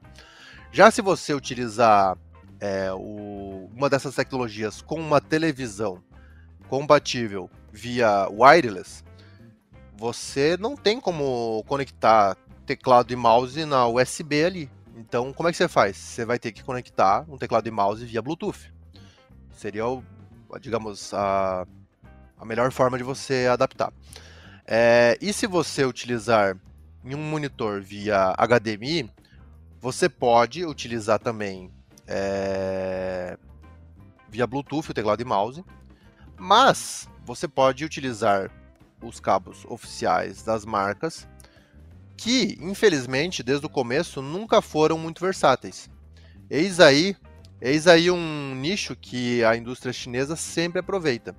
[0.73, 2.19] Já se você utilizar
[2.61, 6.03] é, o, uma dessas tecnologias com uma televisão
[6.69, 9.05] compatível via wireless,
[9.97, 14.71] você não tem como conectar teclado e mouse na USB ali.
[14.97, 15.97] Então, como é que você faz?
[15.97, 18.73] Você vai ter que conectar um teclado e mouse via Bluetooth.
[19.51, 19.85] Seria,
[20.61, 21.67] digamos, a,
[22.39, 23.93] a melhor forma de você adaptar.
[24.67, 26.57] É, e se você utilizar
[27.05, 29.11] em um monitor via HDMI,
[29.81, 31.71] você pode utilizar também
[32.07, 33.37] é,
[34.29, 35.65] via Bluetooth o teclado e mouse,
[36.39, 38.51] mas você pode utilizar
[39.03, 41.29] os cabos oficiais das marcas
[42.17, 45.91] que, infelizmente, desde o começo, nunca foram muito versáteis.
[46.49, 47.17] Eis aí,
[47.61, 51.35] eis aí um nicho que a indústria chinesa sempre aproveita.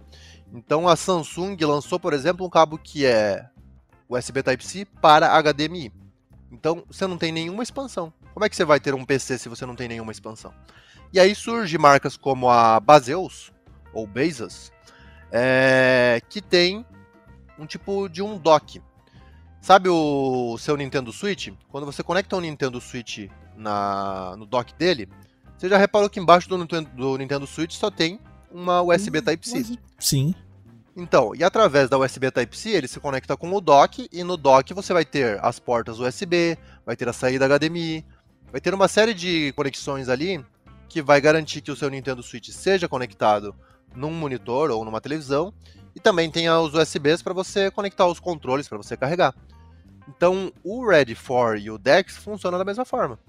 [0.54, 3.48] Então a Samsung lançou, por exemplo, um cabo que é
[4.10, 5.92] USB Type-C para HDMI.
[6.52, 8.14] Então você não tem nenhuma expansão.
[8.34, 10.54] Como é que você vai ter um PC se você não tem nenhuma expansão?
[11.12, 13.52] E aí surge marcas como a Baseus,
[13.94, 14.72] ou Bezos,
[15.32, 16.86] é, que tem
[17.58, 18.82] um tipo de um dock.
[19.66, 21.50] Sabe o seu Nintendo Switch?
[21.70, 25.10] Quando você conecta um Nintendo Switch na, no dock dele,
[25.58, 28.20] você já reparou que embaixo do, do Nintendo Switch só tem
[28.52, 29.80] uma USB Type-C.
[29.98, 30.36] Sim.
[30.96, 34.72] Então, e através da USB Type-C, ele se conecta com o dock, e no dock
[34.72, 38.06] você vai ter as portas USB, vai ter a saída HDMI,
[38.52, 40.46] vai ter uma série de conexões ali
[40.88, 43.56] que vai garantir que o seu Nintendo Switch seja conectado
[43.96, 45.52] num monitor ou numa televisão,
[45.96, 49.34] e também tem os USBs para você conectar os controles para você carregar.
[50.08, 53.20] Então, o Ready 4 e o DeX funcionam da mesma forma.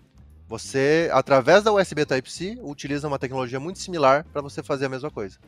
[0.48, 5.10] Você, através da USB Type-C, utiliza uma tecnologia muito similar para você fazer a mesma
[5.10, 5.38] coisa.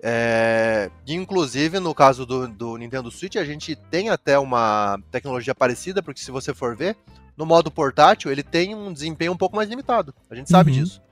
[0.00, 6.02] É, inclusive, no caso do, do, Nintendo Switch, a gente tem até uma tecnologia parecida,
[6.02, 6.96] porque se você for ver,
[7.36, 10.14] no modo portátil, ele tem um desempenho um pouco mais limitado.
[10.30, 10.78] A gente sabe uhum.
[10.78, 11.02] disso.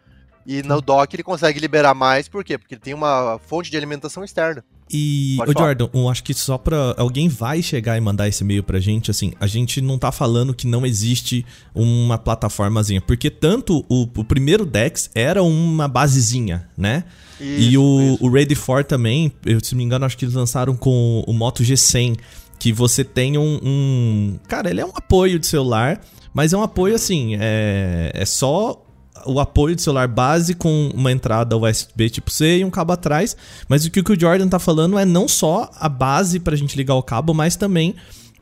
[0.45, 2.57] E no dock ele consegue liberar mais, por quê?
[2.57, 4.65] Porque ele tem uma fonte de alimentação externa.
[4.91, 6.95] E, ô Jordan, eu acho que só pra.
[6.97, 10.55] Alguém vai chegar e mandar esse e-mail pra gente, assim, a gente não tá falando
[10.55, 11.45] que não existe
[11.75, 17.05] uma plataformazinha, porque tanto o, o primeiro Dex era uma basezinha, né?
[17.41, 20.35] Isso, e o, o Ready 4 também, eu, se não me engano, acho que eles
[20.35, 22.17] lançaram com o Moto G100,
[22.59, 24.39] que você tem um, um.
[24.47, 26.01] Cara, ele é um apoio de celular,
[26.33, 28.86] mas é um apoio assim, é, é só
[29.27, 33.37] o apoio de celular base com uma entrada USB tipo C e um cabo atrás.
[33.69, 36.95] Mas o que o Jordan tá falando é não só a base pra gente ligar
[36.95, 37.95] o cabo, mas também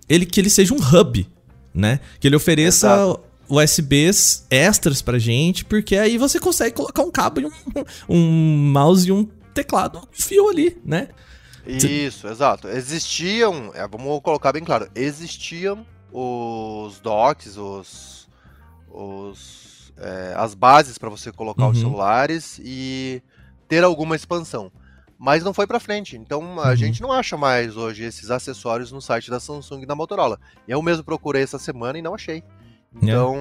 [0.08, 1.26] ele que ele seja um hub,
[1.72, 2.00] né?
[2.20, 3.20] Que ele ofereça Exato.
[3.48, 7.50] USBs extras pra gente, porque aí você consegue colocar um cabo e um,
[8.08, 11.08] um mouse e um teclado fio ali, né?
[11.66, 12.68] Isso, exato.
[12.68, 18.28] Existiam, é, vamos colocar bem claro, existiam os docks, os,
[18.92, 21.70] os é, as bases para você colocar uhum.
[21.70, 23.22] os celulares e
[23.68, 24.70] ter alguma expansão.
[25.18, 26.16] Mas não foi para frente.
[26.16, 26.76] Então a uhum.
[26.76, 30.38] gente não acha mais hoje esses acessórios no site da Samsung e da Motorola.
[30.66, 32.42] Eu mesmo procurei essa semana e não achei.
[32.94, 33.36] Então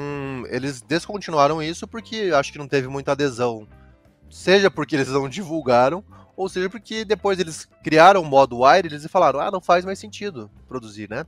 [0.50, 0.56] é.
[0.56, 3.68] eles descontinuaram isso porque acho que não teve muita adesão.
[4.30, 6.04] Seja porque eles não divulgaram,
[6.36, 10.00] ou seja porque depois eles criaram o modo wireless e falaram: ah, não faz mais
[10.00, 11.26] sentido produzir, né?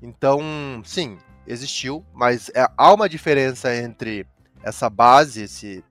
[0.00, 0.40] Então,
[0.84, 4.26] sim, existiu, mas é, há uma diferença entre
[4.62, 5.84] essa base, esse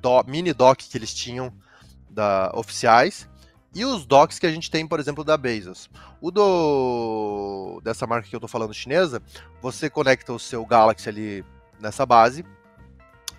[0.00, 1.52] do, mini dock que eles tinham
[2.10, 3.28] da oficiais
[3.76, 5.90] e os docks que a gente tem, por exemplo, da Bezos.
[6.18, 9.22] O do dessa marca que eu tô falando chinesa,
[9.60, 11.44] você conecta o seu Galaxy ali
[11.78, 12.42] nessa base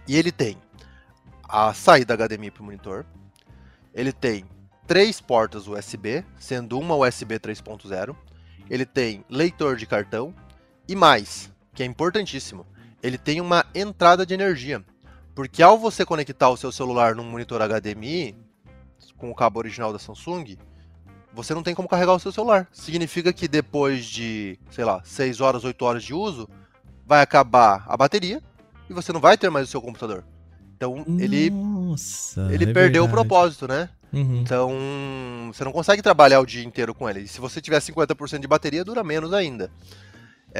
[0.08, 0.58] e ele tem
[1.50, 3.04] a saída HDMI para o monitor.
[3.96, 4.46] Ele tem
[4.86, 8.16] três portas USB, sendo uma USB 3.0.
[8.70, 10.36] Ele tem leitor de cartão
[10.88, 12.64] e mais, que é importantíssimo,
[13.02, 14.84] ele tem uma entrada de energia.
[15.36, 18.36] Porque ao você conectar o seu celular num monitor HDMI,
[19.18, 20.58] com o cabo original da Samsung,
[21.34, 22.68] você não tem como carregar o seu celular.
[22.72, 26.50] Significa que depois de, sei lá, 6 horas, 8 horas de uso,
[27.06, 28.42] vai acabar a bateria
[28.90, 30.24] e você não vai ter mais o seu computador.
[30.76, 33.08] Então ele, Nossa, ele é perdeu verdade.
[33.08, 33.90] o propósito, né?
[34.14, 34.42] Uhum.
[34.42, 34.72] Então
[35.52, 37.22] você não consegue trabalhar o dia inteiro com ele.
[37.22, 39.72] E se você tiver 50% de bateria, dura menos ainda.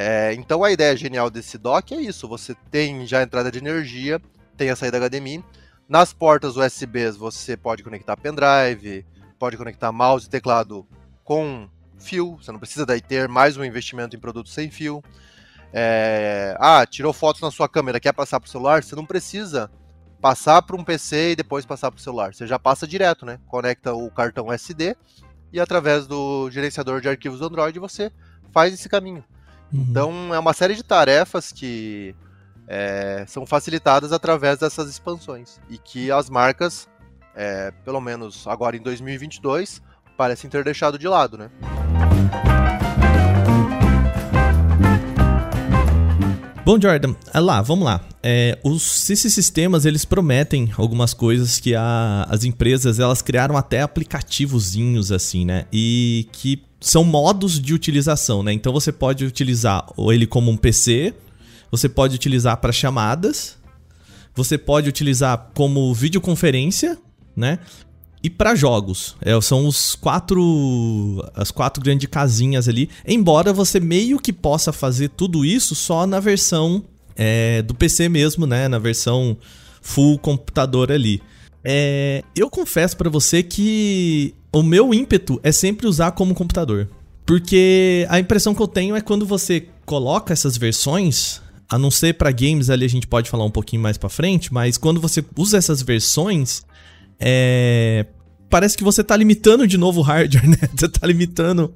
[0.00, 3.58] É, então a ideia genial desse dock é isso: você tem já a entrada de
[3.58, 4.22] energia,
[4.56, 5.44] tem a saída HDMI.
[5.88, 9.04] Nas portas USBs você pode conectar pendrive,
[9.40, 10.86] pode conectar mouse e teclado
[11.24, 15.02] com fio, você não precisa daí ter mais um investimento em produtos sem fio.
[15.72, 18.84] É, ah, tirou fotos na sua câmera, quer passar para o celular?
[18.84, 19.68] Você não precisa
[20.20, 22.32] passar para um PC e depois passar para o celular.
[22.32, 23.40] Você já passa direto, né?
[23.48, 24.96] Conecta o cartão SD
[25.52, 28.12] e através do gerenciador de arquivos do Android você
[28.52, 29.24] faz esse caminho.
[29.72, 29.86] Uhum.
[29.88, 32.14] Então é uma série de tarefas que
[32.66, 36.88] é, são facilitadas através dessas expansões e que as marcas,
[37.34, 39.82] é, pelo menos agora em 2022,
[40.16, 41.50] parecem ter deixado de lado, né?
[46.68, 48.04] Bom, Jordan, é lá, vamos lá.
[48.22, 53.80] É, os, esses sistemas, eles prometem algumas coisas que a, as empresas, elas criaram até
[53.80, 55.64] aplicativozinhos assim, né?
[55.72, 58.52] E que são modos de utilização, né?
[58.52, 61.14] Então você pode utilizar ele como um PC,
[61.70, 63.56] você pode utilizar para chamadas,
[64.34, 66.98] você pode utilizar como videoconferência,
[67.36, 67.58] né?
[68.22, 72.88] E para jogos, é, são os quatro as quatro grandes casinhas ali.
[73.06, 76.84] Embora você meio que possa fazer tudo isso só na versão
[77.16, 78.68] é, do PC mesmo, né?
[78.68, 79.36] Na versão
[79.80, 81.22] full computador ali.
[81.70, 86.88] É, eu confesso para você que o meu ímpeto é sempre usar como computador.
[87.26, 92.14] Porque a impressão que eu tenho é quando você coloca essas versões, a não ser
[92.14, 95.22] para games ali a gente pode falar um pouquinho mais para frente, mas quando você
[95.36, 96.64] usa essas versões,
[97.20, 98.06] é,
[98.48, 100.56] parece que você tá limitando de novo o hardware, né?
[100.74, 101.74] Você tá limitando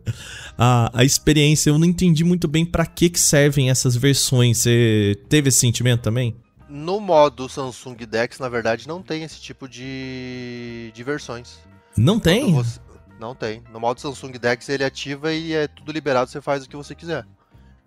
[0.56, 1.68] a, a experiência.
[1.68, 4.56] Eu não entendi muito bem para que que servem essas versões.
[4.56, 6.34] Você teve esse sentimento também?
[6.72, 11.58] No modo Samsung Dex, na verdade, não tem esse tipo de, de versões.
[11.94, 12.50] Não tem?
[12.54, 12.80] Você...
[13.20, 13.62] Não tem.
[13.70, 16.94] No modo Samsung Dex ele ativa e é tudo liberado, você faz o que você
[16.94, 17.26] quiser.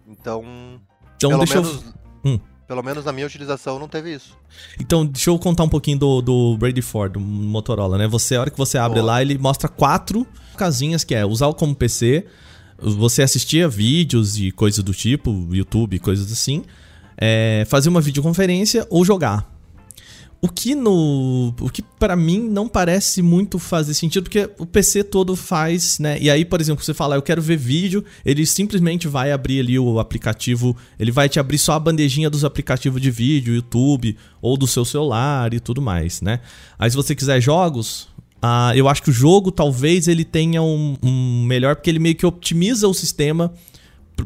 [0.07, 0.79] Então,
[1.17, 1.83] então pelo deixa menos...
[1.83, 2.31] eu...
[2.31, 2.39] Hum.
[2.67, 4.37] Pelo menos na minha utilização não teve isso.
[4.79, 8.07] Então, deixa eu contar um pouquinho do, do Brady Ford, do Motorola, né?
[8.07, 9.13] Você, a hora que você abre Boa.
[9.13, 12.25] lá, ele mostra quatro casinhas que é usar como PC,
[12.77, 16.63] você assistia vídeos e coisas do tipo, YouTube, coisas assim,
[17.17, 19.55] é, fazer uma videoconferência ou jogar.
[20.41, 21.55] O que no.
[21.59, 26.19] O que para mim não parece muito fazer sentido, porque o PC todo faz, né?
[26.21, 29.79] E aí, por exemplo, você fala, eu quero ver vídeo, ele simplesmente vai abrir ali
[29.79, 34.55] o aplicativo, ele vai te abrir só a bandejinha dos aplicativos de vídeo, YouTube, ou
[34.55, 36.41] do seu celular e tudo mais, né?
[36.77, 40.95] Aí se você quiser jogos, Uh, eu acho que o jogo talvez ele tenha um,
[41.01, 43.51] um, melhor, porque ele meio que optimiza o sistema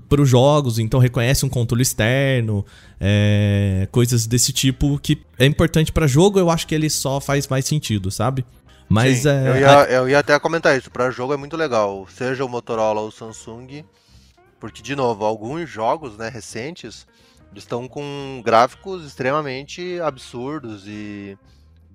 [0.07, 2.65] para os jogos, então reconhece um controle externo,
[2.99, 7.47] é, coisas desse tipo que é importante para jogo, eu acho que ele só faz
[7.47, 8.45] mais sentido, sabe?
[8.87, 12.07] Mas Sim, é, eu, ia, eu ia até comentar isso, para jogo é muito legal,
[12.09, 13.83] seja o Motorola ou o Samsung,
[14.59, 17.07] porque de novo, alguns jogos, né, recentes,
[17.55, 21.37] estão com gráficos extremamente absurdos e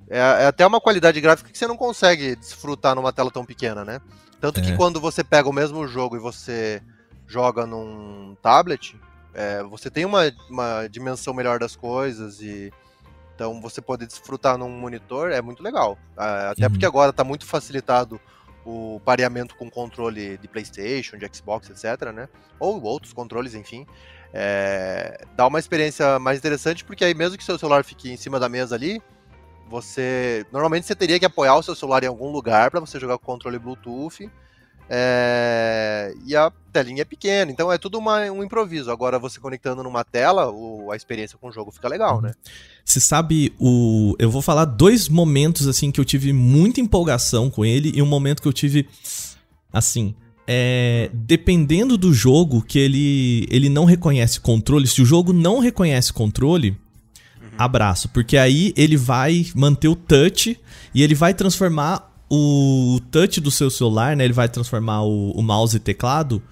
[0.09, 3.85] é, é, até uma qualidade gráfica que você não consegue desfrutar numa tela tão pequena,
[3.85, 4.01] né?
[4.41, 4.77] Tanto que é.
[4.77, 6.83] quando você pega o mesmo jogo e você
[7.27, 8.97] joga num tablet,
[9.35, 12.73] é, você tem uma, uma dimensão melhor das coisas e
[13.35, 15.99] então você poder desfrutar num monitor é muito legal.
[16.17, 16.71] Até uhum.
[16.71, 18.21] porque agora está muito facilitado
[18.65, 22.29] o pareamento com controle de PlayStation, de Xbox, etc, né?
[22.61, 23.87] Ou outros controles, enfim.
[24.33, 28.39] É, dá uma experiência mais interessante porque aí mesmo que seu celular fique em cima
[28.39, 29.03] da mesa ali,
[29.69, 33.19] você normalmente você teria que apoiar o seu celular em algum lugar para você jogar
[33.19, 34.31] com controle Bluetooth
[34.89, 36.15] é...
[36.27, 38.91] E a telinha é pequena, então é tudo uma, um improviso.
[38.91, 42.33] Agora, você conectando numa tela, o, a experiência com o jogo fica legal, né?
[42.85, 47.65] Você sabe, o eu vou falar dois momentos assim que eu tive muita empolgação com
[47.65, 48.89] ele e um momento que eu tive
[49.73, 50.15] assim.
[50.47, 56.13] É, dependendo do jogo que ele, ele não reconhece controle, se o jogo não reconhece
[56.13, 56.77] controle,
[57.41, 57.49] uhum.
[57.57, 60.61] abraço, porque aí ele vai manter o touch
[60.95, 64.25] e ele vai transformar o touch do seu celular, né?
[64.25, 66.43] Ele vai transformar o, o mouse e teclado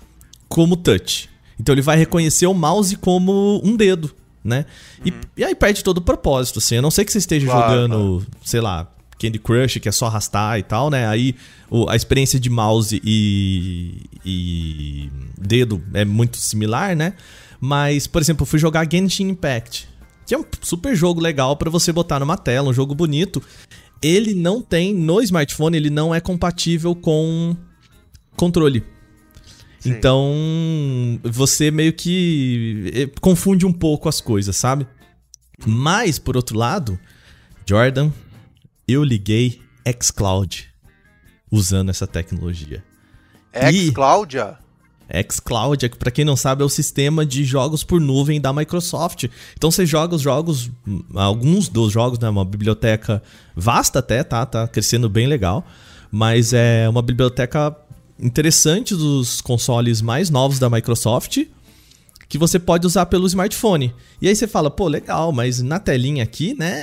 [0.49, 1.29] como touch.
[1.59, 4.11] Então ele vai reconhecer o mouse como um dedo,
[4.45, 4.67] né?
[4.99, 5.07] Uhum.
[5.37, 6.77] E, e, aí perde todo o propósito, assim.
[6.77, 8.27] A não sei que você esteja claro, jogando, claro.
[8.45, 11.07] sei lá, Candy Crush, que é só arrastar e tal, né?
[11.07, 11.35] Aí
[11.71, 17.15] o, a experiência de mouse e, e dedo é muito similar, né?
[17.61, 19.89] Mas, por exemplo, eu fui jogar Genshin Impact,
[20.27, 23.41] que é um super jogo legal para você botar numa tela, um jogo bonito
[24.03, 27.57] ele não tem, no smartphone, ele não é compatível com
[28.37, 28.85] controle.
[29.79, 29.91] Sim.
[29.91, 30.33] Então,
[31.23, 34.87] você meio que eh, confunde um pouco as coisas, sabe?
[35.67, 36.99] Mas, por outro lado,
[37.67, 38.11] Jordan,
[38.87, 39.61] eu liguei
[40.01, 40.69] xCloud
[41.51, 42.85] usando essa tecnologia.
[43.55, 44.37] xCloud?
[44.37, 44.62] E
[45.29, 49.25] xCloud, para quem não sabe, é o sistema de jogos por nuvem da Microsoft.
[49.57, 50.71] Então você joga os jogos,
[51.15, 53.23] alguns dos jogos, né, uma biblioteca
[53.55, 55.67] vasta até, tá, tá crescendo bem legal,
[56.11, 57.77] mas é uma biblioteca
[58.19, 61.45] interessante dos consoles mais novos da Microsoft
[62.29, 63.95] que você pode usar pelo smartphone.
[64.19, 66.83] E aí você fala, pô, legal, mas na telinha aqui, né,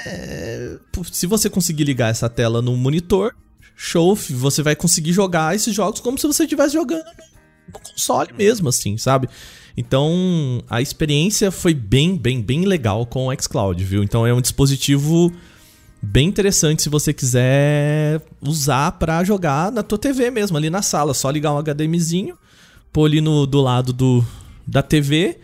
[1.11, 3.33] se você conseguir ligar essa tela no monitor,
[3.75, 7.03] show, você vai conseguir jogar esses jogos como se você estivesse jogando
[7.73, 9.29] no console mesmo, assim, sabe?
[9.77, 14.03] Então, a experiência foi bem, bem, bem legal com o xCloud, viu?
[14.03, 15.31] Então, é um dispositivo
[16.01, 21.13] bem interessante se você quiser usar para jogar na tua TV mesmo, ali na sala.
[21.13, 22.37] Só ligar um HDMizinho,
[22.91, 24.25] pôr ali no, do lado do,
[24.67, 25.39] da TV,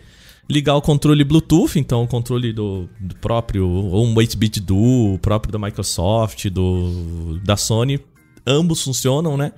[0.48, 5.52] ligar o controle Bluetooth, então o controle do, do próprio, ou um 8-bit Duo, próprio
[5.52, 8.00] da Microsoft, do da Sony,
[8.46, 9.52] ambos funcionam, né?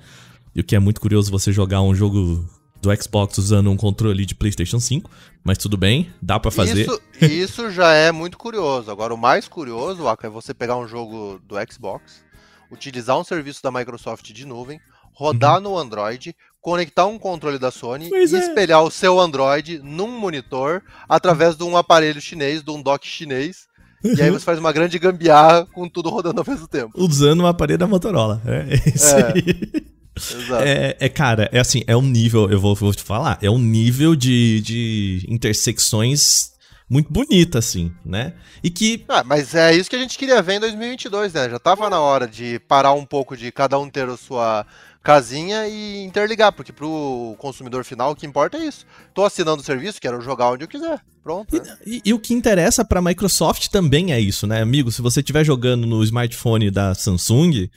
[0.55, 2.47] E o que é muito curioso você jogar um jogo
[2.81, 5.09] do Xbox usando um controle de PlayStation 5,
[5.43, 6.81] mas tudo bem, dá para fazer.
[6.81, 8.89] Isso, isso já é muito curioso.
[8.89, 12.23] Agora, o mais curioso, Aka, é você pegar um jogo do Xbox,
[12.71, 14.79] utilizar um serviço da Microsoft de nuvem,
[15.13, 15.63] rodar uhum.
[15.63, 18.39] no Android, conectar um controle da Sony pois e é.
[18.39, 23.67] espelhar o seu Android num monitor através de um aparelho chinês, de um dock chinês.
[24.03, 26.91] E aí você faz uma grande gambiarra com tudo rodando ao mesmo tempo.
[26.95, 28.41] Usando um aparelho da Motorola.
[28.45, 29.33] É isso é.
[29.33, 29.98] aí.
[30.19, 30.63] Exato.
[30.63, 33.59] É, é, cara, é assim, é um nível, eu vou, vou te falar, é um
[33.59, 36.51] nível de, de intersecções
[36.89, 38.33] muito bonita, assim, né?
[38.63, 39.05] E que.
[39.07, 41.49] Ah, mas é isso que a gente queria ver em 2022, né?
[41.49, 44.65] Já tava na hora de parar um pouco de cada um ter a sua
[45.03, 48.85] casinha e interligar, porque pro consumidor final o que importa é isso.
[49.13, 50.99] Tô assinando o serviço, quero jogar onde eu quiser.
[51.23, 51.55] Pronto.
[51.55, 51.77] Né?
[51.85, 54.91] E, e, e, o que interessa pra Microsoft também é isso, né, amigo?
[54.91, 57.69] Se você estiver jogando no smartphone da Samsung.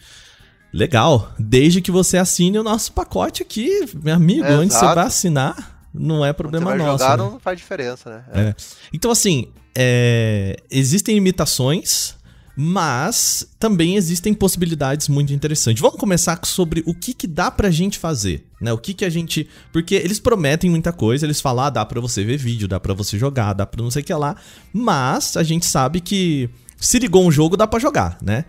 [0.73, 4.87] Legal, desde que você assine o nosso pacote aqui, meu amigo, é, onde exato.
[4.87, 7.05] você vai assinar, não é problema você vai nosso.
[7.05, 7.25] Jogar né?
[7.25, 8.25] não faz diferença, né?
[8.33, 8.41] É.
[8.41, 8.55] É.
[8.93, 12.17] Então, assim, é, existem limitações,
[12.57, 15.81] mas também existem possibilidades muito interessantes.
[15.81, 18.73] Vamos começar sobre o que, que dá pra gente fazer, né?
[18.73, 19.49] O que que a gente...
[19.73, 22.95] Porque eles prometem muita coisa, eles falam, ah, dá pra você ver vídeo, dá pra
[22.95, 24.37] você jogar, dá pra não sei o que lá,
[24.73, 26.49] mas a gente sabe que
[26.79, 28.45] se ligou um jogo, dá pra jogar, né?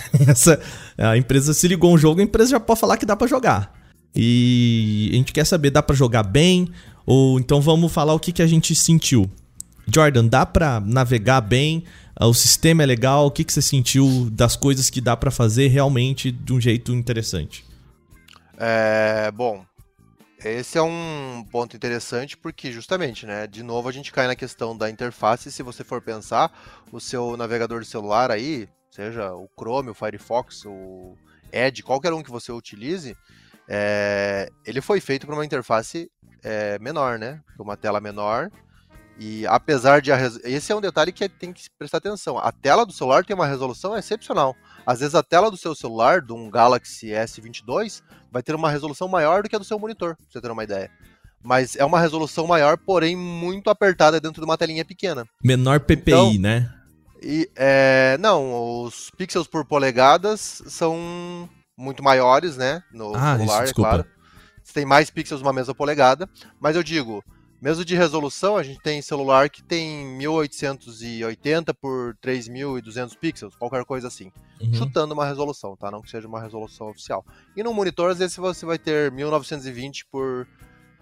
[0.26, 0.60] Essa,
[0.96, 3.72] a empresa se ligou um jogo, a empresa já pode falar que dá para jogar.
[4.14, 6.68] E a gente quer saber, dá para jogar bem?
[7.06, 9.30] Ou então vamos falar o que, que a gente sentiu.
[9.92, 11.84] Jordan, dá para navegar bem?
[12.14, 13.26] Ah, o sistema é legal?
[13.26, 16.92] O que, que você sentiu das coisas que dá para fazer realmente de um jeito
[16.92, 17.64] interessante?
[18.58, 19.64] É, bom,
[20.44, 24.76] esse é um ponto interessante porque justamente, né, de novo a gente cai na questão
[24.76, 26.52] da interface, se você for pensar,
[26.92, 28.68] o seu navegador de celular aí,
[28.98, 31.14] seja o Chrome, o Firefox, o
[31.52, 33.16] Edge, qualquer um que você utilize,
[33.68, 36.10] é, ele foi feito para uma interface
[36.42, 37.40] é, menor, né?
[37.54, 38.50] Para uma tela menor.
[39.16, 40.12] E apesar de.
[40.12, 40.40] Res...
[40.42, 42.38] Esse é um detalhe que tem que prestar atenção.
[42.38, 44.56] A tela do celular tem uma resolução excepcional.
[44.84, 49.06] Às vezes a tela do seu celular, de um Galaxy S22, vai ter uma resolução
[49.06, 50.90] maior do que a do seu monitor, pra você ter uma ideia.
[51.40, 55.24] Mas é uma resolução maior, porém muito apertada dentro de uma telinha pequena.
[55.42, 56.77] Menor PPI, então, né?
[57.22, 62.82] E, é, não, os pixels por polegadas são muito maiores, né?
[62.92, 64.06] No ah, celular, isso, é claro.
[64.62, 66.28] Você tem mais pixels numa mesma polegada.
[66.60, 67.24] Mas eu digo,
[67.60, 74.06] mesmo de resolução, a gente tem celular que tem 1880 por 3200 pixels, qualquer coisa
[74.06, 74.30] assim.
[74.60, 74.74] Uhum.
[74.74, 75.90] Chutando uma resolução, tá?
[75.90, 77.24] Não que seja uma resolução oficial.
[77.56, 80.46] E no monitor, às vezes, você vai ter 1920 por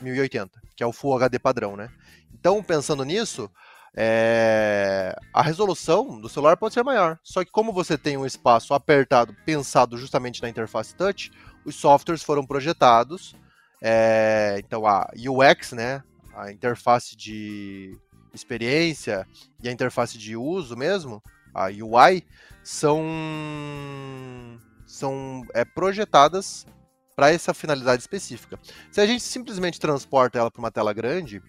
[0.01, 1.91] 1080, que é o Full HD padrão, né?
[2.33, 3.51] Então, pensando nisso,
[3.97, 5.17] é...
[5.33, 7.19] a resolução do celular pode ser maior.
[7.23, 11.31] Só que como você tem um espaço apertado, pensado justamente na interface touch,
[11.65, 13.35] os softwares foram projetados.
[13.83, 14.57] É...
[14.59, 16.03] Então a UX, né,
[16.35, 17.99] a interface de
[18.35, 19.27] experiência
[19.63, 21.23] e a interface de uso mesmo,
[21.55, 22.23] a UI,
[22.63, 23.03] são
[24.87, 26.67] são é, projetadas
[27.17, 28.59] para essa finalidade específica.
[28.91, 31.43] Se a gente simplesmente transporta ela para uma tela grande,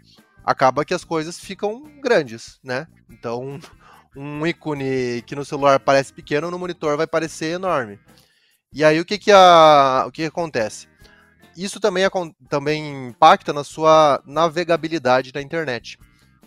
[0.47, 2.87] acaba que as coisas ficam grandes, né?
[3.09, 3.59] Então,
[4.15, 7.99] um ícone que no celular parece pequeno, no monitor vai parecer enorme.
[8.71, 10.87] E aí o que que, a, o que, que acontece?
[11.55, 12.05] Isso também,
[12.47, 15.99] também impacta na sua navegabilidade da internet.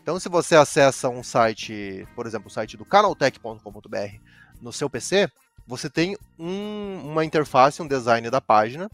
[0.03, 4.18] Então, se você acessa um site, por exemplo, o site do canaltech.com.br
[4.62, 5.30] no seu PC,
[5.66, 8.88] você tem um, uma interface, um design da página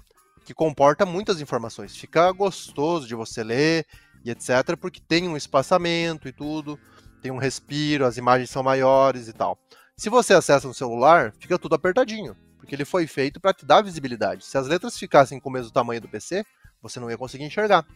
[0.44, 1.96] que comporta muitas informações.
[1.96, 3.86] Fica gostoso de você ler
[4.26, 6.76] e etc, porque tem um espaçamento e tudo,
[7.22, 9.56] tem um respiro, as imagens são maiores e tal.
[9.96, 13.82] Se você acessa no celular, fica tudo apertadinho, porque ele foi feito para te dar
[13.82, 14.44] visibilidade.
[14.44, 16.44] Se as letras ficassem com o mesmo tamanho do PC,
[16.82, 17.86] você não ia conseguir enxergar.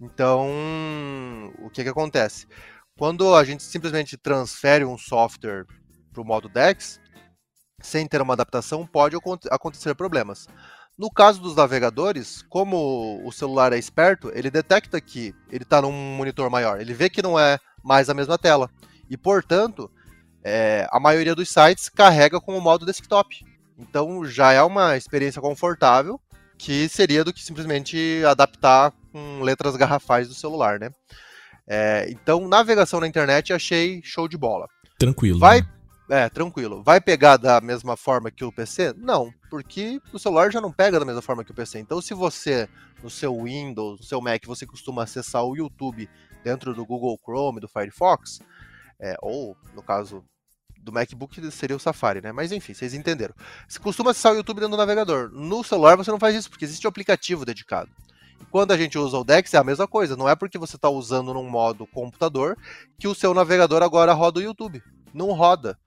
[0.00, 0.48] Então,
[1.58, 2.46] o que que acontece?
[2.96, 5.66] Quando a gente simplesmente transfere um software
[6.12, 7.00] para o modo DeX,
[7.80, 9.16] sem ter uma adaptação, pode
[9.50, 10.46] acontecer problemas.
[10.98, 15.92] No caso dos navegadores, como o celular é esperto, ele detecta que ele está num
[15.92, 18.70] monitor maior, ele vê que não é mais a mesma tela.
[19.08, 19.90] E, portanto,
[20.44, 23.44] é, a maioria dos sites carrega com o modo desktop.
[23.78, 26.20] Então já é uma experiência confortável
[26.58, 30.90] que seria do que simplesmente adaptar com letras garrafais do celular, né?
[31.66, 34.68] É, então, navegação na internet achei show de bola.
[34.98, 35.38] Tranquilo.
[35.38, 35.68] Vai, né?
[36.12, 36.82] É, tranquilo.
[36.82, 38.92] Vai pegar da mesma forma que o PC?
[38.98, 41.78] Não, porque o celular já não pega da mesma forma que o PC.
[41.78, 42.68] Então, se você,
[43.02, 46.10] no seu Windows, no seu Mac, você costuma acessar o YouTube
[46.44, 48.42] dentro do Google Chrome, do Firefox,
[49.00, 50.22] é, ou, no caso
[50.82, 52.30] do MacBook, seria o Safari, né?
[52.30, 53.34] Mas enfim, vocês entenderam.
[53.66, 55.30] Você costuma acessar o YouTube dentro do navegador.
[55.32, 57.90] No celular você não faz isso, porque existe um aplicativo dedicado.
[58.50, 60.14] Quando a gente usa o Dex, é a mesma coisa.
[60.14, 62.54] Não é porque você está usando num modo computador
[62.98, 64.82] que o seu navegador agora roda o YouTube.
[65.14, 65.78] Não roda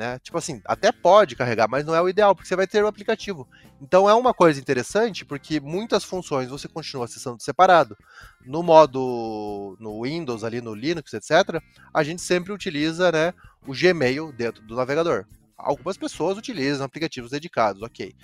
[0.00, 0.18] né?
[0.20, 2.86] Tipo assim, até pode carregar, mas não é o ideal, porque você vai ter o
[2.86, 3.46] aplicativo.
[3.82, 7.94] Então é uma coisa interessante, porque muitas funções você continua acessando separado.
[8.42, 13.34] No modo no Windows, ali no Linux, etc., a gente sempre utiliza né,
[13.66, 15.26] o Gmail dentro do navegador.
[15.54, 18.14] Algumas pessoas utilizam aplicativos dedicados, ok.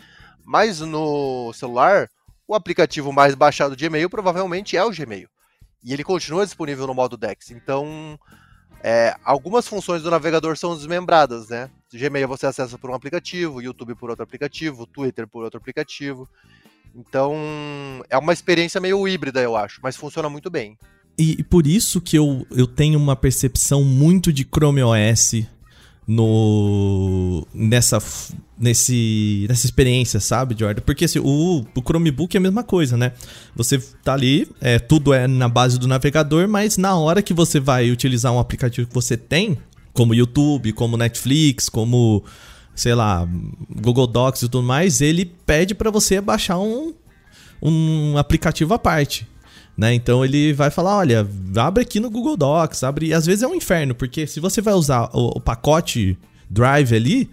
[0.42, 2.08] Mas no celular,
[2.48, 5.28] o aplicativo mais baixado de e-mail provavelmente é o Gmail.
[5.84, 7.50] E ele continua disponível no modo Dex.
[7.50, 8.18] Então,
[8.82, 11.70] é, algumas funções do navegador são desmembradas, né?
[11.92, 16.28] Gmail você acessa por um aplicativo, YouTube por outro aplicativo, Twitter por outro aplicativo.
[16.94, 17.34] Então,
[18.08, 20.78] é uma experiência meio híbrida, eu acho, mas funciona muito bem.
[21.18, 25.46] E, e por isso que eu, eu tenho uma percepção muito de Chrome OS
[26.06, 27.98] no nessa
[28.58, 30.82] nesse nessa experiência, sabe, Jordan?
[30.86, 33.12] Porque assim, o, o Chromebook é a mesma coisa, né?
[33.54, 37.58] Você tá ali, é, tudo é na base do navegador, mas na hora que você
[37.58, 39.58] vai utilizar um aplicativo que você tem,
[39.92, 42.24] como YouTube, como Netflix, como
[42.74, 43.26] sei lá,
[43.74, 46.94] Google Docs e tudo mais, ele pede para você baixar um
[47.60, 49.26] um aplicativo à parte.
[49.76, 49.92] Né?
[49.94, 53.12] Então ele vai falar, olha, abre aqui no Google Docs, abre.
[53.12, 56.16] Às vezes é um inferno, porque se você vai usar o, o pacote
[56.48, 57.28] Drive ali,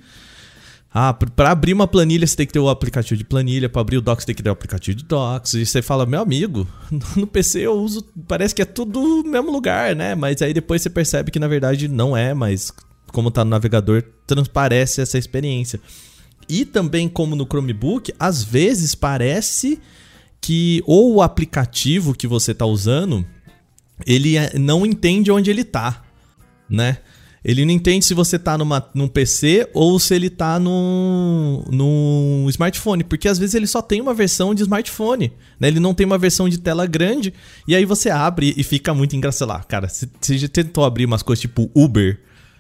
[0.93, 3.97] ah, para abrir uma planilha você tem que ter o aplicativo de planilha, para abrir
[3.97, 5.53] o Docs tem que ter o aplicativo de Docs.
[5.55, 6.67] E você fala, meu amigo,
[7.15, 10.13] no PC eu uso, parece que é tudo no mesmo lugar, né?
[10.13, 12.71] Mas aí depois você percebe que na verdade não é, mas
[13.11, 15.79] como tá no navegador, transparece essa experiência.
[16.49, 19.79] E também como no Chromebook, às vezes parece
[20.43, 23.25] que ou o aplicativo que você está usando,
[24.05, 26.03] ele é, não entende onde ele está,
[26.69, 26.97] né?
[27.45, 32.45] Ele não entende se você está numa, num PC ou se ele está num, num
[32.49, 35.69] smartphone, porque às vezes ele só tem uma versão de smartphone, né?
[35.69, 37.33] Ele não tem uma versão de tela grande,
[37.65, 39.63] e aí você abre e fica muito engraçado lá.
[39.63, 42.19] Cara, você já tentou abrir umas coisas tipo Uber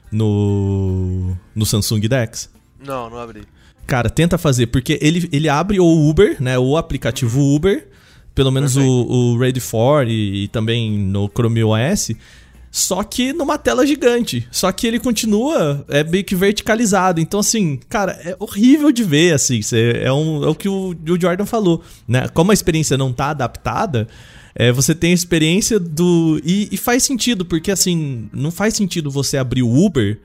[0.09, 2.49] no, no Samsung Dex?
[2.79, 3.43] Não, não abri.
[3.85, 6.57] Cara, tenta fazer, porque ele, ele abre o Uber, né?
[6.57, 7.87] O aplicativo Uber,
[8.33, 12.11] pelo menos o, o Ready for e, e, também no Chrome OS.
[12.71, 14.47] Só que numa tela gigante.
[14.51, 17.21] Só que ele continua é meio que verticalizado.
[17.21, 19.61] Então, assim, cara, é horrível de ver, assim.
[19.61, 21.83] Cê, é, um, é o que o, o Jordan falou.
[22.07, 22.27] Né?
[22.29, 24.07] Como a experiência não tá adaptada,
[24.55, 26.41] é, você tem a experiência do.
[26.43, 30.19] E, e, faz sentido, porque assim, não faz sentido você abrir o Uber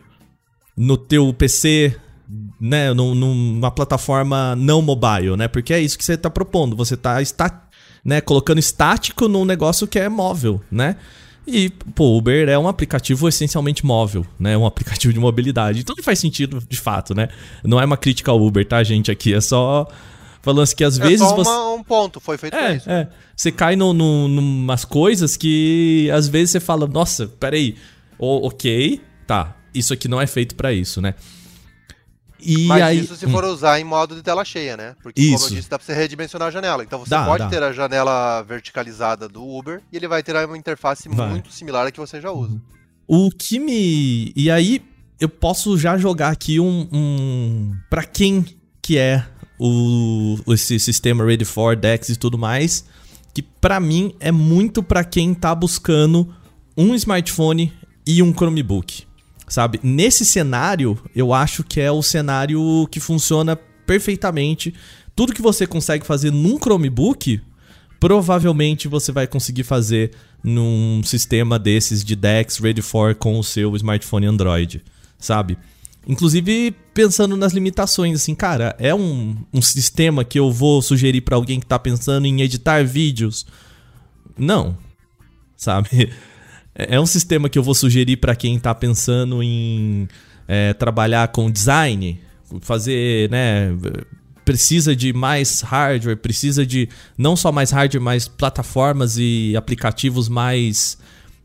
[0.77, 1.97] no teu PC
[2.61, 5.49] né, numa plataforma não mobile, né?
[5.49, 6.77] Porque é isso que você está propondo.
[6.77, 7.69] Você está está,
[8.05, 10.97] né, colocando estático num negócio que é móvel, né?
[11.47, 14.57] E, pô, Uber é um aplicativo essencialmente móvel, né?
[14.59, 15.81] Um aplicativo de mobilidade.
[15.81, 17.29] Então faz sentido, de fato, né?
[17.65, 19.11] Não é uma crítica ao Uber, tá, gente?
[19.11, 19.89] Aqui é só
[20.43, 21.51] falando assim que às é vezes só uma, você...
[21.51, 22.91] um ponto, foi feito é, isso.
[22.91, 23.09] É.
[23.35, 27.77] Você cai no, no, numas coisas que às vezes você fala, nossa, peraí,
[28.19, 31.15] oh, ok, tá, isso aqui não é feito para isso, né?
[32.41, 33.01] E Mas aí...
[33.01, 33.49] isso se for hum.
[33.49, 34.95] usar em modo de tela cheia, né?
[35.03, 35.35] Porque, isso.
[35.35, 36.83] como eu disse, dá pra você redimensionar a janela.
[36.85, 37.49] Então você dá, pode dá.
[37.51, 41.29] ter a janela verticalizada do Uber e ele vai ter uma interface vai.
[41.29, 42.61] muito similar à que você já usa.
[43.07, 44.33] O que me.
[44.37, 44.83] E aí,
[45.19, 46.89] eu posso já jogar aqui um.
[46.93, 47.77] um...
[47.91, 48.45] para quem
[48.81, 49.27] que é
[49.59, 52.85] o esse sistema Ready for Dex e tudo mais,
[53.35, 56.33] que para mim é muito para quem tá buscando
[56.77, 57.73] um smartphone
[58.07, 59.08] e um Chromebook
[59.49, 59.81] sabe?
[59.83, 64.75] Nesse cenário, eu acho que é o cenário que funciona perfeitamente.
[65.17, 67.41] Tudo que você consegue fazer num Chromebook,
[67.99, 73.75] provavelmente você vai conseguir fazer num sistema desses de DeX Ready for com o seu
[73.77, 74.85] smartphone Android,
[75.19, 75.59] sabe?
[76.07, 81.37] Inclusive pensando nas limitações, assim, cara, é um, um sistema que eu vou sugerir para
[81.37, 83.45] alguém que tá pensando em editar vídeos?
[84.37, 84.77] Não,
[85.57, 86.11] sabe?
[86.79, 90.09] É, é um sistema que eu vou sugerir para quem está pensando em
[90.47, 92.21] é, trabalhar com design,
[92.61, 93.77] fazer, né?
[94.45, 100.97] Precisa de mais hardware, precisa de não só mais hardware, mas plataformas e aplicativos mais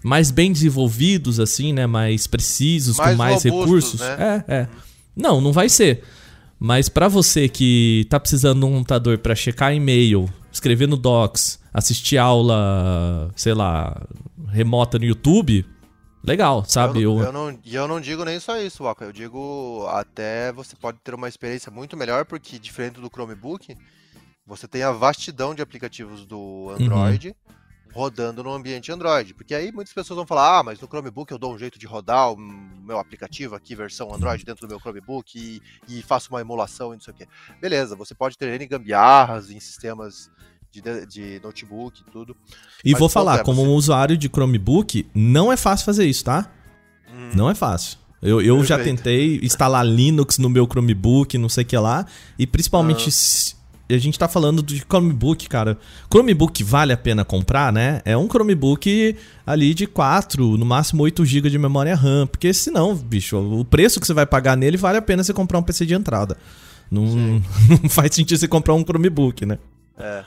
[0.02, 1.88] mais bem desenvolvidos, assim, né?
[1.88, 4.00] Mais precisos, mais com mais robustos, recursos.
[4.02, 4.44] Né?
[4.48, 4.68] É, é.
[5.16, 6.04] Não, não vai ser.
[6.60, 11.60] Mas para você que tá precisando de um computador para checar e-mail, escrever no Docs,
[11.74, 14.02] assistir aula, sei lá,
[14.54, 15.66] remota no YouTube,
[16.24, 17.02] legal, sabe?
[17.02, 19.06] Eu, eu, eu não, e eu não digo nem só isso, Waka.
[19.06, 23.76] Eu digo até você pode ter uma experiência muito melhor, porque diferente do Chromebook,
[24.46, 27.30] você tem a vastidão de aplicativos do Android.
[27.30, 27.54] Uhum
[27.94, 29.34] rodando no ambiente Android.
[29.34, 31.86] Porque aí muitas pessoas vão falar: ah, mas no Chromebook eu dou um jeito de
[31.86, 36.42] rodar o meu aplicativo aqui, versão Android, dentro do meu Chromebook e, e faço uma
[36.42, 37.28] emulação e não sei o quê.
[37.62, 40.32] Beleza, você pode ter N gambiarras em sistemas
[40.82, 42.36] de, de notebook e tudo.
[42.84, 46.24] E Mas vou falar, é, como um usuário de Chromebook, não é fácil fazer isso,
[46.24, 46.52] tá?
[47.14, 47.32] Hum.
[47.36, 47.98] Não é fácil.
[48.22, 52.06] Eu, eu já tentei instalar Linux no meu Chromebook, não sei o que lá.
[52.40, 53.10] E principalmente.
[53.10, 53.64] Ah.
[53.90, 55.78] A gente tá falando de Chromebook, cara.
[56.10, 58.02] Chromebook vale a pena comprar, né?
[58.06, 59.16] É um Chromebook
[59.46, 62.26] ali de 4, no máximo 8 GB de memória RAM.
[62.26, 65.60] Porque senão, bicho, o preço que você vai pagar nele vale a pena você comprar
[65.60, 66.38] um PC de entrada.
[66.90, 67.04] Não,
[67.84, 69.60] não faz sentido você comprar um Chromebook, né?
[70.00, 70.24] É.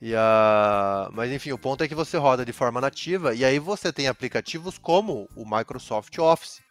[0.00, 3.58] E, uh, mas enfim, o ponto é que você roda de forma nativa e aí
[3.58, 6.62] você tem aplicativos como o Microsoft Office.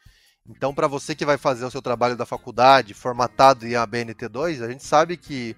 [0.48, 4.72] Então, para você que vai fazer o seu trabalho da faculdade formatado em ABNT2, a
[4.72, 5.56] gente sabe que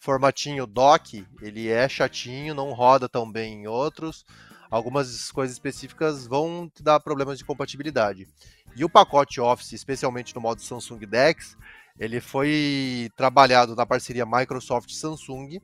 [0.00, 4.24] formatinho doc, ele é chatinho, não roda tão bem em outros.
[4.70, 8.26] Algumas coisas específicas vão te dar problemas de compatibilidade.
[8.74, 11.58] E o pacote Office, especialmente no modo Samsung Dex,
[11.98, 15.60] ele foi trabalhado na parceria Microsoft Samsung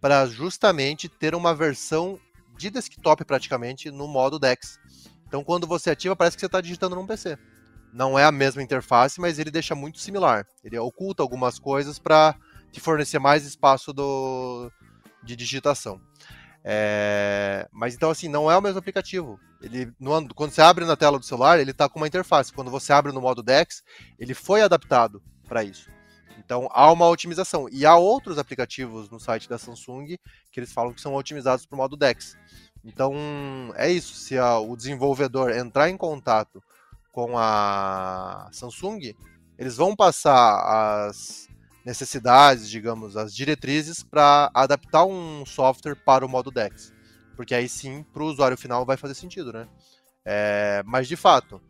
[0.00, 2.18] para justamente ter uma versão
[2.56, 4.78] de desktop praticamente no modo DeX.
[5.26, 7.38] Então, quando você ativa, parece que você está digitando num PC.
[7.92, 10.46] Não é a mesma interface, mas ele deixa muito similar.
[10.62, 12.34] Ele oculta algumas coisas para
[12.70, 14.70] te fornecer mais espaço do,
[15.22, 16.00] de digitação.
[16.62, 19.40] É, mas então, assim, não é o mesmo aplicativo.
[19.62, 22.52] Ele, no, quando você abre na tela do celular, ele está com uma interface.
[22.52, 23.82] Quando você abre no modo DeX,
[24.18, 25.88] ele foi adaptado para isso.
[26.44, 27.68] Então há uma otimização.
[27.70, 30.16] E há outros aplicativos no site da Samsung
[30.50, 32.36] que eles falam que são otimizados para o modo DeX.
[32.84, 33.14] Então
[33.76, 34.14] é isso.
[34.14, 36.62] Se a, o desenvolvedor entrar em contato
[37.12, 39.14] com a Samsung,
[39.58, 41.48] eles vão passar as
[41.84, 46.92] necessidades, digamos, as diretrizes para adaptar um software para o modo DeX.
[47.36, 49.68] Porque aí sim, para o usuário final vai fazer sentido, né?
[50.24, 51.60] É, mas de fato,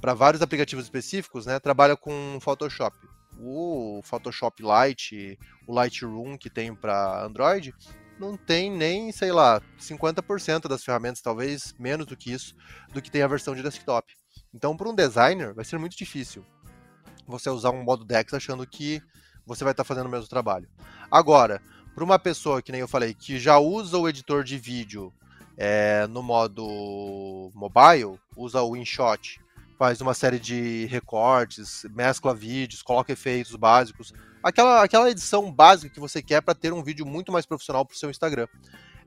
[0.00, 2.96] para vários aplicativos específicos, né, trabalha com Photoshop
[3.38, 7.74] o Photoshop Lite, o Lightroom que tem para Android,
[8.18, 12.54] não tem nem, sei lá, 50% das ferramentas, talvez menos do que isso,
[12.92, 14.12] do que tem a versão de desktop.
[14.54, 16.44] Então, para um designer, vai ser muito difícil
[17.26, 19.02] você usar um modo DeX achando que
[19.44, 20.68] você vai estar tá fazendo o mesmo trabalho.
[21.10, 21.60] Agora,
[21.94, 25.12] para uma pessoa que nem eu falei, que já usa o editor de vídeo
[25.56, 29.40] é, no modo mobile, usa o InShot
[29.78, 34.12] faz uma série de recortes, mescla vídeos, coloca efeitos básicos.
[34.42, 37.94] Aquela, aquela edição básica que você quer para ter um vídeo muito mais profissional para
[37.94, 38.46] o seu Instagram.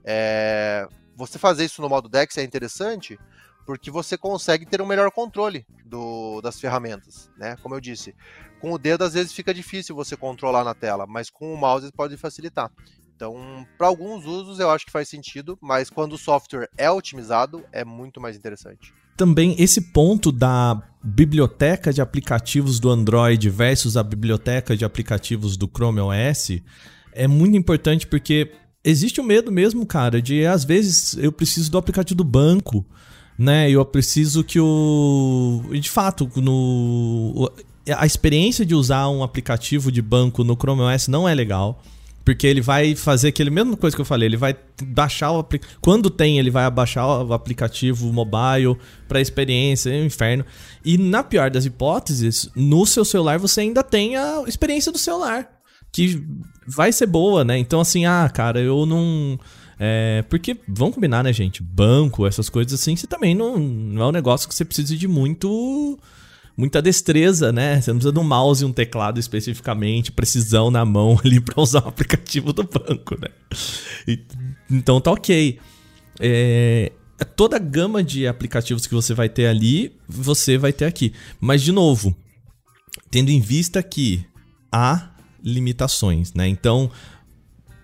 [0.04, 3.20] É, você fazer isso no modo Dex é interessante
[3.66, 7.56] porque você consegue ter um melhor controle do, das ferramentas, né?
[7.62, 8.16] Como eu disse,
[8.60, 11.92] com o dedo às vezes fica difícil você controlar na tela, mas com o mouse
[11.92, 12.72] pode facilitar.
[13.16, 17.66] Então, para alguns usos eu acho que faz sentido, mas quando o software é otimizado,
[17.72, 24.04] é muito mais interessante também esse ponto da biblioteca de aplicativos do Android versus a
[24.04, 26.62] biblioteca de aplicativos do Chrome OS
[27.12, 28.50] é muito importante porque
[28.82, 32.86] existe o medo mesmo, cara, de às vezes eu preciso do aplicativo do banco,
[33.38, 33.70] né?
[33.70, 37.52] Eu preciso que o de fato no
[37.94, 41.84] a experiência de usar um aplicativo de banco no Chrome OS não é legal.
[42.30, 45.44] Porque ele vai fazer aquele mesma coisa que eu falei, ele vai baixar o
[45.82, 48.78] quando tem, ele vai abaixar o aplicativo mobile
[49.08, 50.46] para experiência, é um inferno.
[50.86, 55.50] E na pior das hipóteses, no seu celular você ainda tem a experiência do celular,
[55.92, 56.24] que
[56.68, 57.58] vai ser boa, né?
[57.58, 59.40] Então assim, ah, cara, eu não
[59.80, 61.64] é, porque, vamos combinar, né, gente?
[61.64, 65.08] Banco, essas coisas assim, você também não, não é um negócio que você precisa de
[65.08, 65.98] muito
[66.60, 67.80] muita destreza, né?
[67.80, 71.62] Você não precisa de um mouse e um teclado especificamente, precisão na mão ali para
[71.62, 73.30] usar o aplicativo do banco, né?
[74.06, 74.20] E,
[74.70, 75.58] então tá ok.
[76.20, 76.92] É,
[77.38, 81.14] toda a gama de aplicativos que você vai ter ali, você vai ter aqui.
[81.40, 82.14] Mas, de novo,
[83.10, 84.26] tendo em vista que
[84.70, 86.46] há limitações, né?
[86.46, 86.92] Então,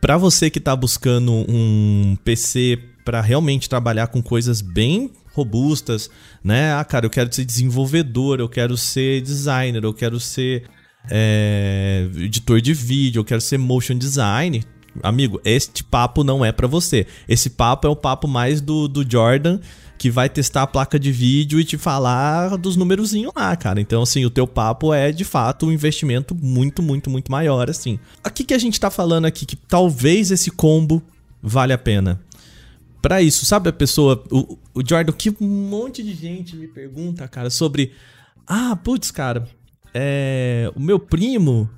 [0.02, 6.10] para você que está buscando um PC para realmente trabalhar com coisas bem robustas,
[6.44, 6.74] né?
[6.74, 10.64] Ah, cara, eu quero ser desenvolvedor, eu quero ser designer, eu quero ser
[11.12, 14.64] é, editor de vídeo, eu quero ser motion design.
[15.04, 17.06] Amigo, este papo não é para você.
[17.28, 19.60] Esse papo é o papo mais do, do Jordan,
[19.98, 23.82] que vai testar a placa de vídeo e te falar dos númerozinhos lá, cara.
[23.82, 28.00] Então, assim, o teu papo é de fato um investimento muito, muito, muito maior, assim.
[28.24, 31.04] Aqui que a gente tá falando aqui que talvez esse combo
[31.44, 32.22] vale a pena
[33.06, 37.28] para isso, sabe a pessoa, o, o Jordan, que um monte de gente me pergunta,
[37.28, 37.92] cara, sobre,
[38.48, 39.48] ah, putz, cara,
[39.94, 41.70] é, o meu primo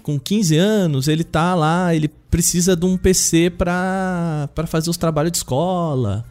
[0.00, 4.96] com 15 anos, ele tá lá, ele precisa de um PC pra, pra fazer os
[4.96, 6.24] trabalhos de escola.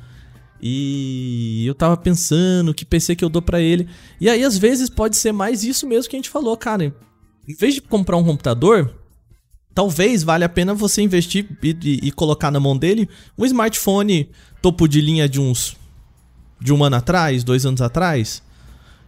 [0.61, 3.89] E eu tava pensando que PC que eu dou para ele.
[4.21, 6.85] E aí, às vezes, pode ser mais isso mesmo que a gente falou, cara.
[6.85, 8.98] Em vez de comprar um computador,
[9.79, 13.07] talvez valha a pena você investir e, e, e, colocar na mão dele
[13.37, 14.29] um smartphone
[14.61, 15.77] topo de linha de uns
[16.59, 18.43] de um ano atrás, dois anos atrás,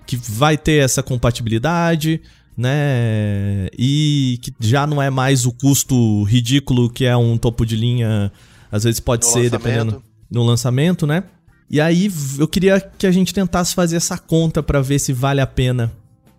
[0.07, 2.21] que vai ter essa compatibilidade,
[2.55, 3.67] né?
[3.77, 8.31] E que já não é mais o custo ridículo que é um topo de linha,
[8.71, 9.61] às vezes pode no ser lançamento.
[9.61, 11.25] dependendo no lançamento, né?
[11.69, 12.09] E aí
[12.39, 15.91] eu queria que a gente tentasse fazer essa conta para ver se vale a pena.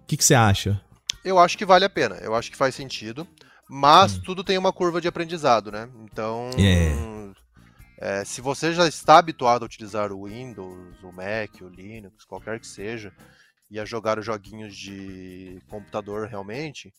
[0.05, 0.81] O que, que você acha?
[1.23, 2.15] Eu acho que vale a pena.
[2.23, 3.29] Eu acho que faz sentido.
[3.75, 4.21] Mas hum.
[4.23, 5.89] tudo tem uma curva de aprendizado, né?
[6.05, 6.51] Então.
[6.59, 7.33] É.
[7.97, 12.61] É, se você já está habituado a utilizar o Windows, o Mac, o Linux, qualquer
[12.61, 13.15] que seja,
[13.71, 16.93] e a jogar os joguinhos de computador realmente,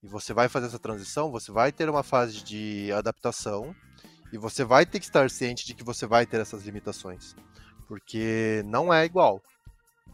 [0.00, 3.74] e você vai fazer essa transição, você vai ter uma fase de adaptação
[4.32, 7.34] e você vai ter que estar ciente de que você vai ter essas limitações,
[7.88, 9.42] porque não é igual.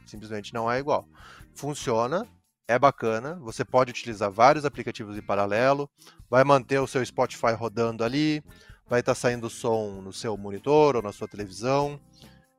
[0.06, 1.06] Simplesmente não é igual.
[1.54, 2.26] Funciona,
[2.68, 5.90] é bacana, você pode utilizar vários aplicativos em paralelo,
[6.28, 8.44] vai manter o seu Spotify rodando ali,
[8.86, 11.98] vai estar tá saindo som no seu monitor ou na sua televisão.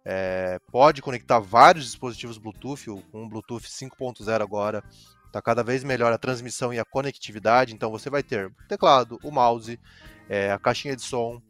[0.03, 4.83] É, pode conectar vários dispositivos Bluetooth, com o Bluetooth 5.0 agora
[5.29, 9.19] está cada vez melhor a transmissão e a conectividade, então você vai ter o teclado,
[9.23, 9.79] o mouse,
[10.27, 11.41] é, a caixinha de som,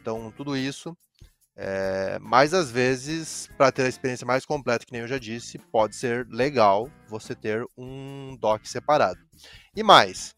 [0.00, 0.96] então tudo isso.
[1.56, 5.58] É, mas às vezes, para ter a experiência mais completa, que nem eu já disse,
[5.58, 9.20] pode ser legal você ter um dock separado.
[9.76, 10.34] E mais,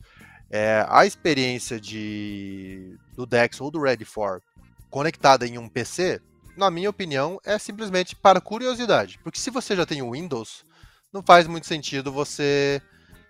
[0.51, 4.43] é, a experiência de, do Dex ou do Ready for
[4.91, 6.21] conectada em um PC,
[6.57, 9.19] na minha opinião, é simplesmente para curiosidade.
[9.23, 10.65] Porque se você já tem o Windows,
[11.13, 12.81] não faz muito sentido você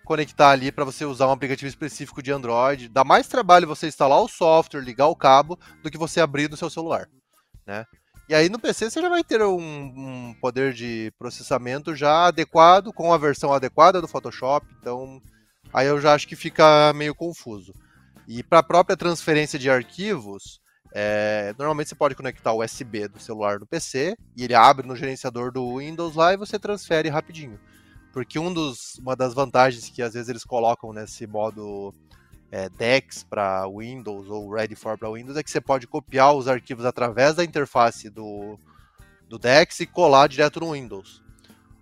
[0.05, 2.87] conectar ali para você usar um aplicativo específico de Android.
[2.87, 6.55] Dá mais trabalho você instalar o software, ligar o cabo, do que você abrir no
[6.55, 7.09] seu celular,
[7.65, 7.85] né?
[8.27, 12.91] E aí no PC você já vai ter um, um poder de processamento já adequado,
[12.91, 15.21] com a versão adequada do Photoshop, então
[15.73, 17.73] aí eu já acho que fica meio confuso.
[18.27, 20.59] E para a própria transferência de arquivos,
[20.97, 24.95] é, normalmente você pode conectar o USB do celular no PC e ele abre no
[24.95, 27.59] gerenciador do Windows lá e você transfere rapidinho.
[28.11, 31.93] Porque um dos, uma das vantagens que às vezes eles colocam nesse modo
[32.51, 36.47] é, DeX para Windows ou Ready for para Windows é que você pode copiar os
[36.47, 38.57] arquivos através da interface do,
[39.27, 41.21] do DeX e colar direto no Windows.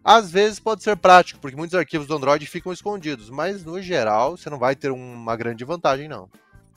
[0.04, 4.36] Às vezes pode ser prático, porque muitos arquivos do Android ficam escondidos, mas no geral
[4.36, 6.30] você não vai ter uma grande vantagem, não.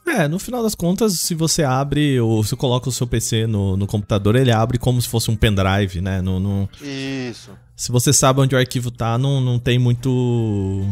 [0.07, 3.77] É, no final das contas, se você abre ou se coloca o seu PC no,
[3.77, 6.21] no computador, ele abre como se fosse um pendrive, né?
[6.21, 6.71] No, no...
[6.81, 7.51] Isso.
[7.75, 10.87] Se você sabe onde o arquivo tá, não, não tem muito,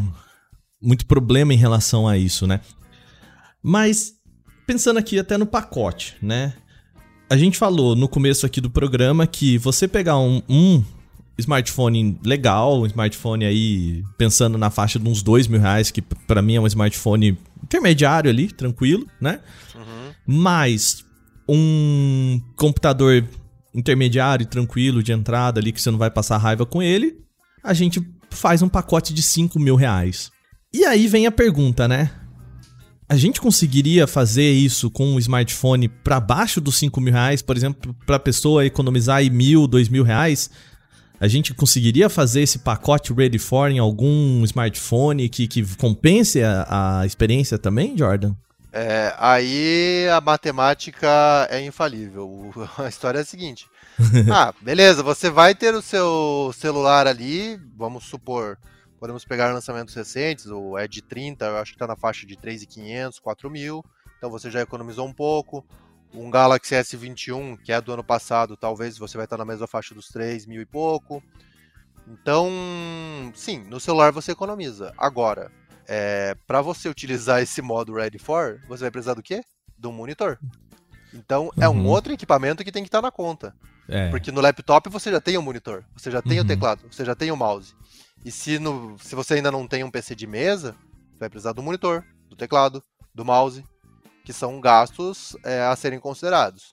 [0.82, 2.60] muito problema em relação a isso, né?
[3.66, 4.12] Mas,
[4.66, 6.52] pensando aqui até no pacote, né?
[7.30, 10.84] A gente falou no começo aqui do programa que você pegar um, um
[11.38, 16.42] smartphone legal, um smartphone aí pensando na faixa de uns dois mil reais, que para
[16.42, 19.40] mim é um smartphone intermediário ali, tranquilo, né?
[19.74, 20.12] Uhum.
[20.26, 21.02] Mas
[21.48, 23.26] um computador
[23.74, 27.16] intermediário, tranquilo, de entrada ali, que você não vai passar raiva com ele,
[27.62, 30.30] a gente faz um pacote de 5 mil reais.
[30.70, 32.10] E aí vem a pergunta, né?
[33.08, 37.56] A gente conseguiria fazer isso com um smartphone para baixo dos 5 mil reais, por
[37.56, 40.50] exemplo, para a pessoa economizar aí mil, dois mil reais?
[41.20, 47.00] A gente conseguiria fazer esse pacote Ready for em algum smartphone que, que compense a,
[47.00, 48.34] a experiência também, Jordan?
[48.72, 52.52] É, aí a matemática é infalível.
[52.76, 53.66] A história é a seguinte.
[54.32, 58.58] ah, beleza, você vai ter o seu celular ali, vamos supor,
[59.04, 63.20] podemos pegar lançamentos recentes, o Edge 30, eu acho que está na faixa de 3.500,
[63.20, 63.84] 4.000,
[64.16, 65.62] então você já economizou um pouco
[66.14, 69.94] um Galaxy S21, que é do ano passado, talvez você vai estar na mesma faixa
[69.94, 71.22] dos 3 mil e pouco.
[72.08, 72.48] Então,
[73.34, 74.94] sim, no celular você economiza.
[74.96, 75.52] Agora,
[75.86, 79.44] é, para você utilizar esse modo Ready for, você vai precisar do quê?
[79.76, 80.38] Do monitor.
[81.12, 81.88] Então, é um uhum.
[81.88, 83.54] outro equipamento que tem que estar na conta.
[83.86, 84.08] É.
[84.08, 86.44] Porque no laptop você já tem o um monitor, você já tem uhum.
[86.44, 87.74] o teclado, você já tem o mouse.
[88.24, 90.74] E se, no, se você ainda não tem um PC de mesa,
[91.18, 92.82] vai precisar do monitor, do teclado,
[93.14, 93.64] do mouse
[94.24, 96.72] que são gastos é, a serem considerados.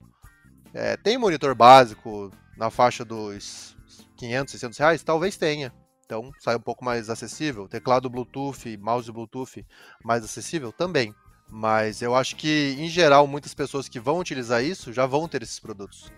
[0.74, 3.76] É, tem monitor básico na faixa dos
[4.16, 5.04] 500, 600 reais?
[5.04, 5.74] Talvez tenha.
[6.06, 7.68] Então sai um pouco mais acessível.
[7.68, 9.66] Teclado Bluetooth, mouse Bluetooth
[10.04, 11.14] mais acessível também.
[11.49, 15.43] Mas eu acho que, em geral, muitas pessoas que vão utilizar isso já vão ter
[15.43, 16.10] esses produtos.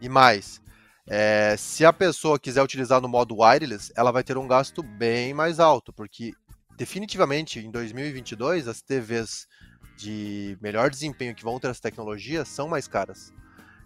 [0.00, 0.60] E mais,
[1.06, 5.32] é, se a pessoa quiser utilizar no modo wireless, ela vai ter um gasto bem
[5.32, 6.32] mais alto, porque
[6.76, 9.46] definitivamente em 2022 as TVs
[9.96, 13.32] de melhor desempenho que vão ter essa tecnologia são mais caras.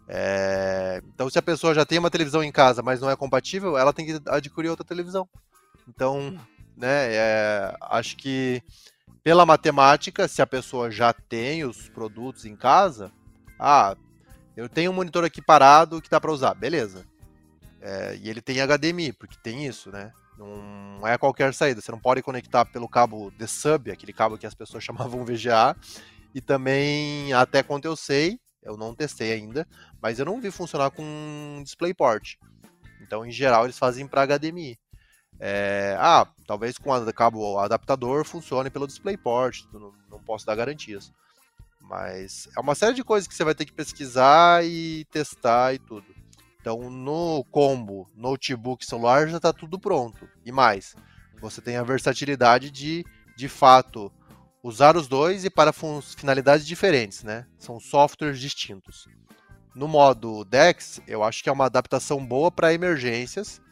[0.09, 1.03] É...
[1.15, 3.93] Então, se a pessoa já tem uma televisão em casa, mas não é compatível, ela
[3.93, 5.29] tem que adquirir outra televisão.
[5.89, 6.37] Então,
[6.77, 7.77] né, é...
[7.81, 8.63] acho que
[9.23, 13.13] pela matemática, se a pessoa já tem os produtos em casa,
[13.59, 13.95] ah,
[14.57, 17.07] eu tenho um monitor aqui parado que dá para usar, beleza.
[17.81, 18.17] É...
[18.17, 20.13] e ele tem HDMI, porque tem isso, né?
[20.39, 21.81] Não é qualquer saída.
[21.81, 25.77] Você não pode conectar pelo cabo de sub, aquele cabo que as pessoas chamavam VGA.
[26.35, 29.67] E também, até quanto eu sei, eu não testei ainda,
[30.01, 32.37] mas eu não vi funcionar com DisplayPort.
[33.03, 34.79] Então, em geral, eles fazem para HDMI.
[35.39, 41.11] É, ah, talvez com o cabo adaptador funcione pelo DisplayPort, não, não posso dar garantias.
[41.81, 45.79] Mas é uma série de coisas que você vai ter que pesquisar e testar e
[45.79, 46.07] tudo.
[46.61, 50.29] Então, no combo, notebook, celular, já está tudo pronto.
[50.45, 50.95] E mais,
[51.41, 53.05] você tem a versatilidade de,
[53.37, 54.13] de fato,
[54.63, 57.47] usar os dois e para finalidades diferentes, né?
[57.59, 59.09] São softwares distintos.
[59.75, 63.63] No modo DeX, eu acho que é uma adaptação boa para emergências.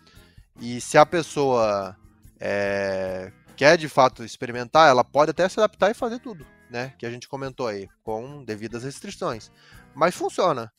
[0.61, 1.97] E se a pessoa
[2.41, 6.95] é, quer de fato experimentar, ela pode até se adaptar e fazer tudo, né?
[6.99, 9.51] Que a gente comentou aí, com devidas restrições.
[9.95, 10.73] Mas funciona.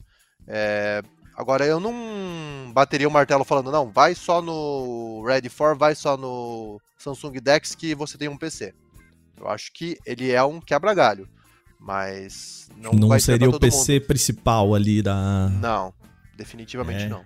[0.48, 1.04] É,
[1.40, 6.18] Agora, eu não bateria o martelo falando, não, vai só no Ready for, vai só
[6.18, 8.74] no Samsung Dex que você tem um PC.
[9.40, 11.30] Eu acho que ele é um quebra-galho,
[11.80, 14.08] mas não, não seria o PC mundo.
[14.08, 15.48] principal ali da.
[15.62, 15.94] Não,
[16.36, 17.08] definitivamente é.
[17.08, 17.24] não.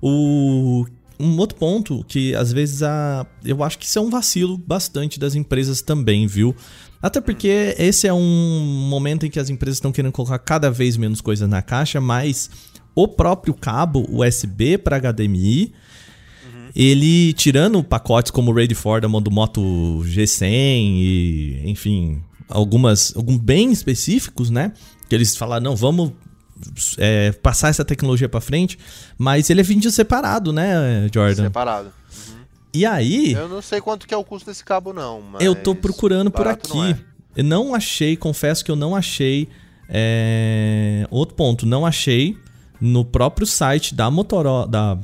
[0.00, 0.86] O
[1.20, 5.20] um outro ponto que às vezes a eu acho que isso é um vacilo bastante
[5.20, 6.56] das empresas também, viu?
[7.02, 10.96] Até porque esse é um momento em que as empresas estão querendo colocar cada vez
[10.96, 12.48] menos coisas na caixa, mas
[12.94, 15.72] o próprio cabo USB para HDMI,
[16.44, 16.68] uhum.
[16.74, 19.60] ele tirando pacotes como o Ready for da do Moto
[20.04, 24.72] G100 e, enfim, algumas, alguns bem específicos, né?
[25.08, 26.12] Que eles falaram, não, vamos
[26.98, 28.78] é, passar essa tecnologia para frente,
[29.16, 31.44] mas ele é vendido separado, né, Jordan?
[31.44, 31.86] Separado.
[32.28, 32.42] Uhum.
[32.74, 33.32] E aí?
[33.32, 36.46] Eu não sei quanto que é o custo desse cabo não, Eu tô procurando por
[36.46, 36.76] aqui.
[36.76, 36.98] Não é.
[37.34, 39.48] Eu não achei, confesso que eu não achei
[39.88, 41.06] é...
[41.10, 42.36] outro ponto, não achei
[42.82, 44.98] no próprio site da Motorola, da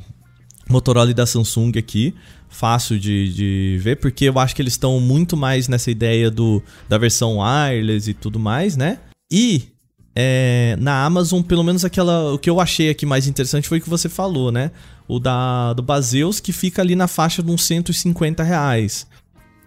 [0.69, 2.13] Motorola e da Samsung aqui.
[2.49, 6.61] Fácil de, de ver, porque eu acho que eles estão muito mais nessa ideia do,
[6.89, 8.99] da versão wireless e tudo mais, né?
[9.31, 9.69] E
[10.13, 12.33] é, na Amazon, pelo menos aquela.
[12.33, 14.71] O que eu achei aqui mais interessante foi o que você falou, né?
[15.07, 19.07] O da do Baseus, que fica ali na faixa de uns 150 reais.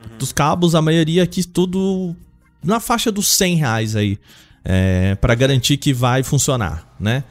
[0.02, 0.18] Uhum.
[0.18, 2.14] Dos cabos, a maioria aqui tudo
[2.62, 4.18] na faixa dos 100 reais aí.
[4.64, 7.24] É, para garantir que vai funcionar, né?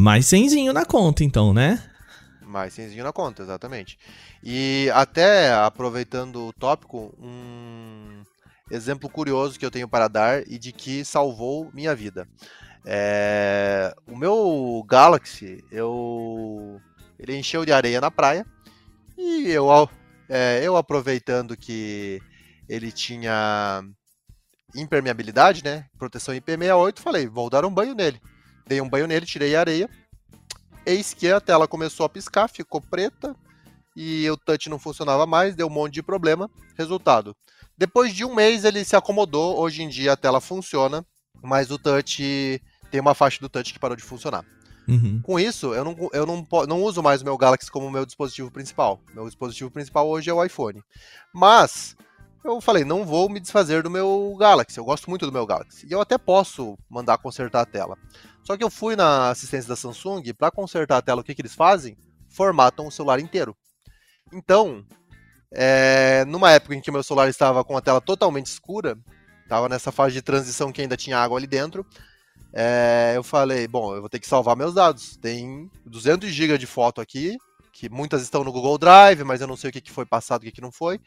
[0.00, 1.82] Mais cenzinho na conta, então, né?
[2.42, 3.98] Mais cenzinho na conta, exatamente.
[4.44, 8.22] E até aproveitando o tópico, um
[8.70, 12.28] exemplo curioso que eu tenho para dar e de que salvou minha vida.
[12.86, 13.92] É...
[14.06, 16.80] O meu Galaxy, eu
[17.18, 18.46] ele encheu de areia na praia
[19.16, 19.66] e eu,
[20.28, 22.22] é, eu aproveitando que
[22.68, 23.82] ele tinha
[24.76, 25.86] impermeabilidade, né?
[25.98, 28.20] Proteção IP68, falei, vou dar um banho nele.
[28.68, 29.88] Dei um banho nele, tirei a areia.
[30.84, 33.34] Eis que a tela começou a piscar, ficou preta
[33.96, 36.50] e o touch não funcionava mais, deu um monte de problema.
[36.76, 37.34] Resultado:
[37.76, 39.58] depois de um mês ele se acomodou.
[39.58, 41.04] Hoje em dia a tela funciona,
[41.42, 44.44] mas o touch tem uma faixa do touch que parou de funcionar.
[44.86, 45.20] Uhum.
[45.22, 48.50] Com isso, eu, não, eu não, não uso mais o meu Galaxy como meu dispositivo
[48.50, 49.00] principal.
[49.14, 50.82] Meu dispositivo principal hoje é o iPhone.
[51.34, 51.94] Mas
[52.44, 54.78] eu falei, não vou me desfazer do meu Galaxy.
[54.78, 55.86] Eu gosto muito do meu Galaxy.
[55.86, 57.96] E eu até posso mandar consertar a tela.
[58.42, 61.20] Só que eu fui na assistência da Samsung para consertar a tela.
[61.20, 61.96] O que, que eles fazem?
[62.28, 63.56] Formatam o celular inteiro.
[64.32, 64.84] Então,
[65.52, 68.98] é, numa época em que meu celular estava com a tela totalmente escura,
[69.42, 71.84] estava nessa fase de transição que ainda tinha água ali dentro,
[72.52, 75.16] é, eu falei, bom, eu vou ter que salvar meus dados.
[75.16, 77.36] Tem 200 GB de foto aqui,
[77.72, 80.42] que muitas estão no Google Drive, mas eu não sei o que, que foi passado,
[80.42, 81.00] o que, que não foi.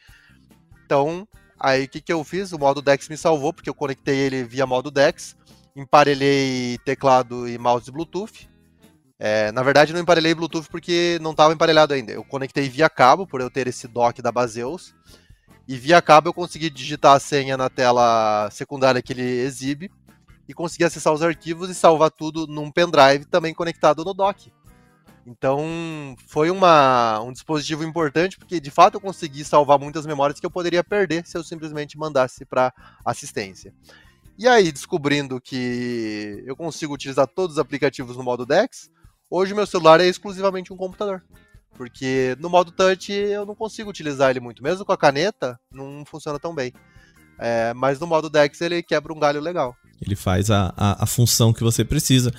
[0.92, 1.26] Então,
[1.58, 2.52] aí o que, que eu fiz?
[2.52, 5.38] O modo Dex me salvou, porque eu conectei ele via modo Dex
[5.74, 8.50] emparelhei teclado e mouse Bluetooth.
[9.18, 12.12] É, na verdade, não emparelhei Bluetooth porque não estava emparelhado ainda.
[12.12, 14.94] Eu conectei via cabo, por eu ter esse dock da Baseus.
[15.66, 19.90] E via cabo eu consegui digitar a senha na tela secundária que ele exibe.
[20.50, 24.52] E consegui acessar os arquivos e salvar tudo num pendrive também conectado no dock.
[25.26, 30.46] Então foi uma, um dispositivo importante porque de fato eu consegui salvar muitas memórias que
[30.46, 32.74] eu poderia perder se eu simplesmente mandasse para
[33.06, 33.74] assistência.
[34.38, 38.90] E aí, descobrindo que eu consigo utilizar todos os aplicativos no modo DeX,
[39.30, 41.24] hoje meu celular é exclusivamente um computador.
[41.78, 44.64] Porque no modo touch eu não consigo utilizar ele muito.
[44.64, 46.74] Mesmo com a caneta, não funciona tão bem.
[47.40, 49.76] É, mas no modo DeX ele quebra um galho legal.
[50.02, 52.32] Ele faz a, a, a função que você precisa.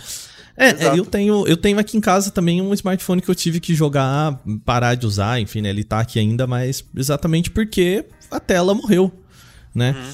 [0.57, 3.59] É, é, eu tenho, eu tenho aqui em casa também um smartphone que eu tive
[3.59, 8.39] que jogar, parar de usar, enfim, né, ele tá aqui ainda, mas exatamente porque a
[8.39, 9.11] tela morreu,
[9.75, 9.97] né?
[9.97, 10.13] Uhum.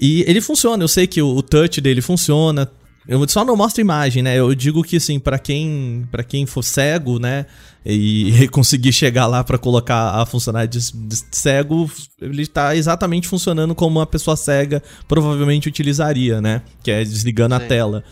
[0.00, 2.70] E ele funciona, eu sei que o, o touch dele funciona.
[3.06, 4.38] Eu só não mostro imagem, né?
[4.38, 7.44] Eu digo que assim, para quem para quem for cego, né,
[7.84, 13.74] e conseguir chegar lá para colocar a funcionalidade de, de cego, ele tá exatamente funcionando
[13.74, 16.62] como uma pessoa cega provavelmente utilizaria, né?
[16.82, 17.62] Que é desligando Sim.
[17.62, 18.04] a tela.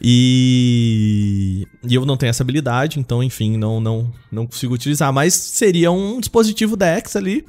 [0.00, 5.12] E, e eu não tenho essa habilidade, então, enfim, não, não, não consigo utilizar.
[5.12, 7.46] Mas seria um dispositivo DeX ali.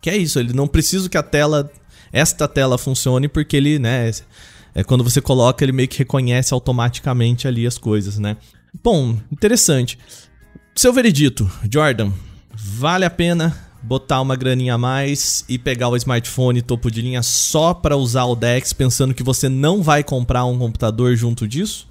[0.00, 1.70] Que é isso, ele não precisa que a tela
[2.14, 4.08] esta tela funcione porque ele, né,
[4.72, 8.36] É quando você coloca, ele meio que reconhece automaticamente ali as coisas, né?
[8.82, 9.98] Bom, interessante.
[10.76, 12.12] Seu veredito, Jordan,
[12.54, 17.22] vale a pena botar uma graninha a mais e pegar o smartphone topo de linha
[17.22, 21.86] só para usar o Dex, pensando que você não vai comprar um computador junto disso?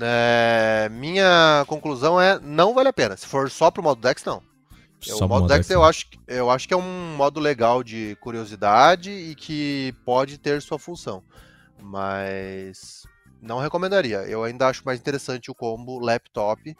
[0.00, 3.16] É, minha conclusão é não vale a pena.
[3.16, 4.42] Se for só pro modo Dex, não.
[5.00, 8.16] Só o modo Dex, Dex eu acho, eu acho que é um modo legal de
[8.20, 11.22] curiosidade e que pode ter sua função.
[11.80, 13.04] Mas
[13.40, 14.18] não recomendaria.
[14.22, 16.76] Eu ainda acho mais interessante o combo laptop,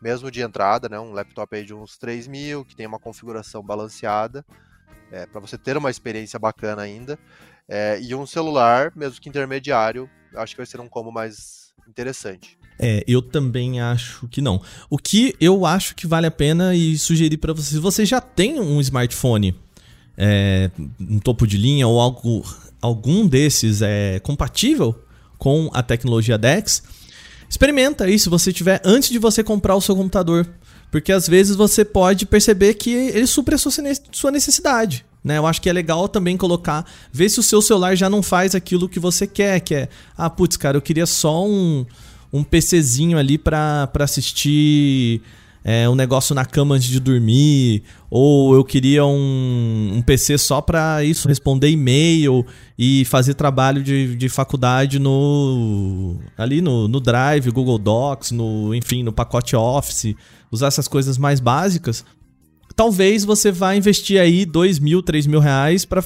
[0.00, 0.98] mesmo de entrada, né?
[0.98, 4.44] Um laptop aí de uns 3 mil, que tem uma configuração balanceada,
[5.10, 7.18] é, para você ter uma experiência bacana ainda.
[7.68, 12.58] É, e um celular, mesmo que intermediário, acho que vai ser um combo mais interessante.
[12.78, 14.62] É, eu também acho que não.
[14.88, 18.20] O que eu acho que vale a pena e sugerir para você, se você já
[18.20, 19.54] tem um smartphone
[20.16, 20.70] é,
[21.00, 22.44] um topo de linha ou algo,
[22.82, 25.00] algum desses é compatível
[25.38, 26.82] com a tecnologia DeX,
[27.48, 30.48] experimenta isso se você tiver antes de você comprar o seu computador.
[30.90, 35.04] Porque às vezes você pode perceber que ele supre a sua necessidade.
[35.22, 35.36] Né?
[35.36, 38.54] Eu acho que é legal também colocar, ver se o seu celular já não faz
[38.54, 41.84] aquilo que você quer, que é, ah, putz, cara, eu queria só um,
[42.32, 45.20] um PCzinho ali para assistir
[45.70, 50.62] é, um negócio na cama antes de dormir, ou eu queria um, um PC só
[50.62, 52.42] para isso, responder e-mail
[52.78, 59.02] e fazer trabalho de, de faculdade no ali no, no Drive, Google Docs, no enfim,
[59.02, 60.14] no pacote Office,
[60.50, 62.02] usar essas coisas mais básicas.
[62.74, 66.02] Talvez você vá investir aí dois mil, três mil reais para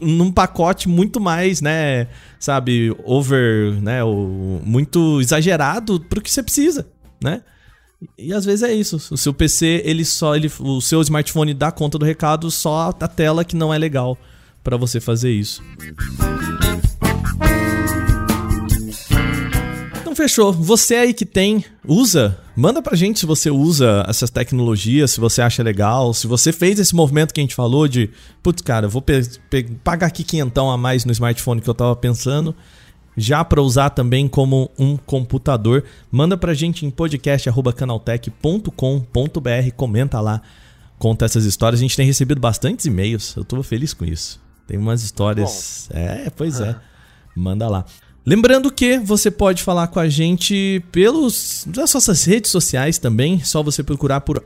[0.00, 2.08] num pacote muito mais, né,
[2.40, 6.88] sabe, over, né, o, muito exagerado pro que você precisa,
[7.22, 7.42] né?
[8.16, 8.96] E às vezes é isso.
[9.10, 13.08] O seu PC, ele só, ele, o seu smartphone dá conta do recado, só a
[13.08, 14.18] tela que não é legal
[14.62, 15.62] para você fazer isso.
[20.16, 20.52] fechou.
[20.52, 22.38] Você aí que tem, usa.
[22.56, 26.80] Manda pra gente se você usa essas tecnologias, se você acha legal, se você fez
[26.80, 28.10] esse movimento que a gente falou de,
[28.42, 29.04] putz, cara, eu vou
[29.84, 32.56] pagar aqui quinhentão a mais no smartphone que eu tava pensando,
[33.16, 35.84] já para usar também como um computador.
[36.10, 40.42] Manda pra gente em podcast@canaltech.com.br, comenta lá,
[40.98, 41.80] conta essas histórias.
[41.80, 43.34] A gente tem recebido bastantes e-mails.
[43.36, 44.40] Eu tô feliz com isso.
[44.66, 45.88] Tem umas histórias.
[45.90, 45.98] Bom.
[45.98, 46.76] É, pois é.
[47.34, 47.84] Manda lá.
[48.24, 53.62] Lembrando que você pode falar com a gente pelos nas nossas redes sociais também, só
[53.62, 54.44] você procurar por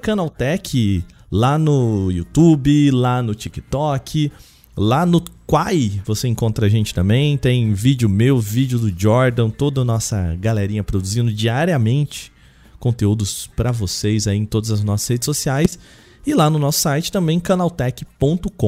[0.00, 4.32] @canaltech lá no YouTube, lá no TikTok,
[4.76, 9.82] lá no Quai, você encontra a gente também, tem vídeo meu, vídeo do Jordan, toda
[9.82, 12.32] a nossa galerinha produzindo diariamente
[12.80, 15.78] conteúdos para vocês aí em todas as nossas redes sociais
[16.26, 18.58] e lá no nosso site também canaltech.com.br.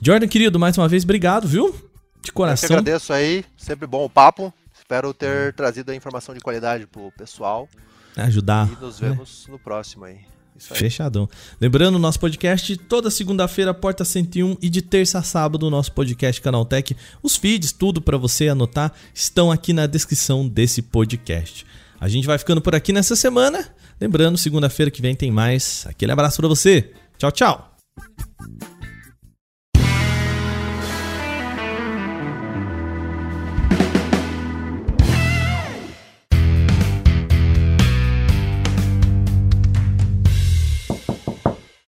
[0.00, 1.74] Jordan, querido, mais uma vez obrigado, viu?
[2.22, 2.76] De coração.
[2.76, 4.52] Eu agradeço aí, sempre bom o papo.
[4.76, 7.68] Espero ter trazido a informação de qualidade pro pessoal.
[8.16, 8.68] Ajudar.
[8.70, 9.52] E nos vemos né?
[9.52, 10.20] no próximo aí.
[10.58, 11.28] Fechadão.
[11.60, 16.96] Lembrando, nosso podcast toda segunda-feira, Porta 101 e de terça a sábado, nosso podcast Canaltech.
[17.22, 21.66] Os feeds, tudo para você anotar, estão aqui na descrição desse podcast.
[22.00, 23.66] A gente vai ficando por aqui nessa semana.
[24.00, 25.84] Lembrando, segunda-feira que vem tem mais.
[25.86, 26.92] Aquele abraço para você.
[27.18, 27.76] Tchau, tchau.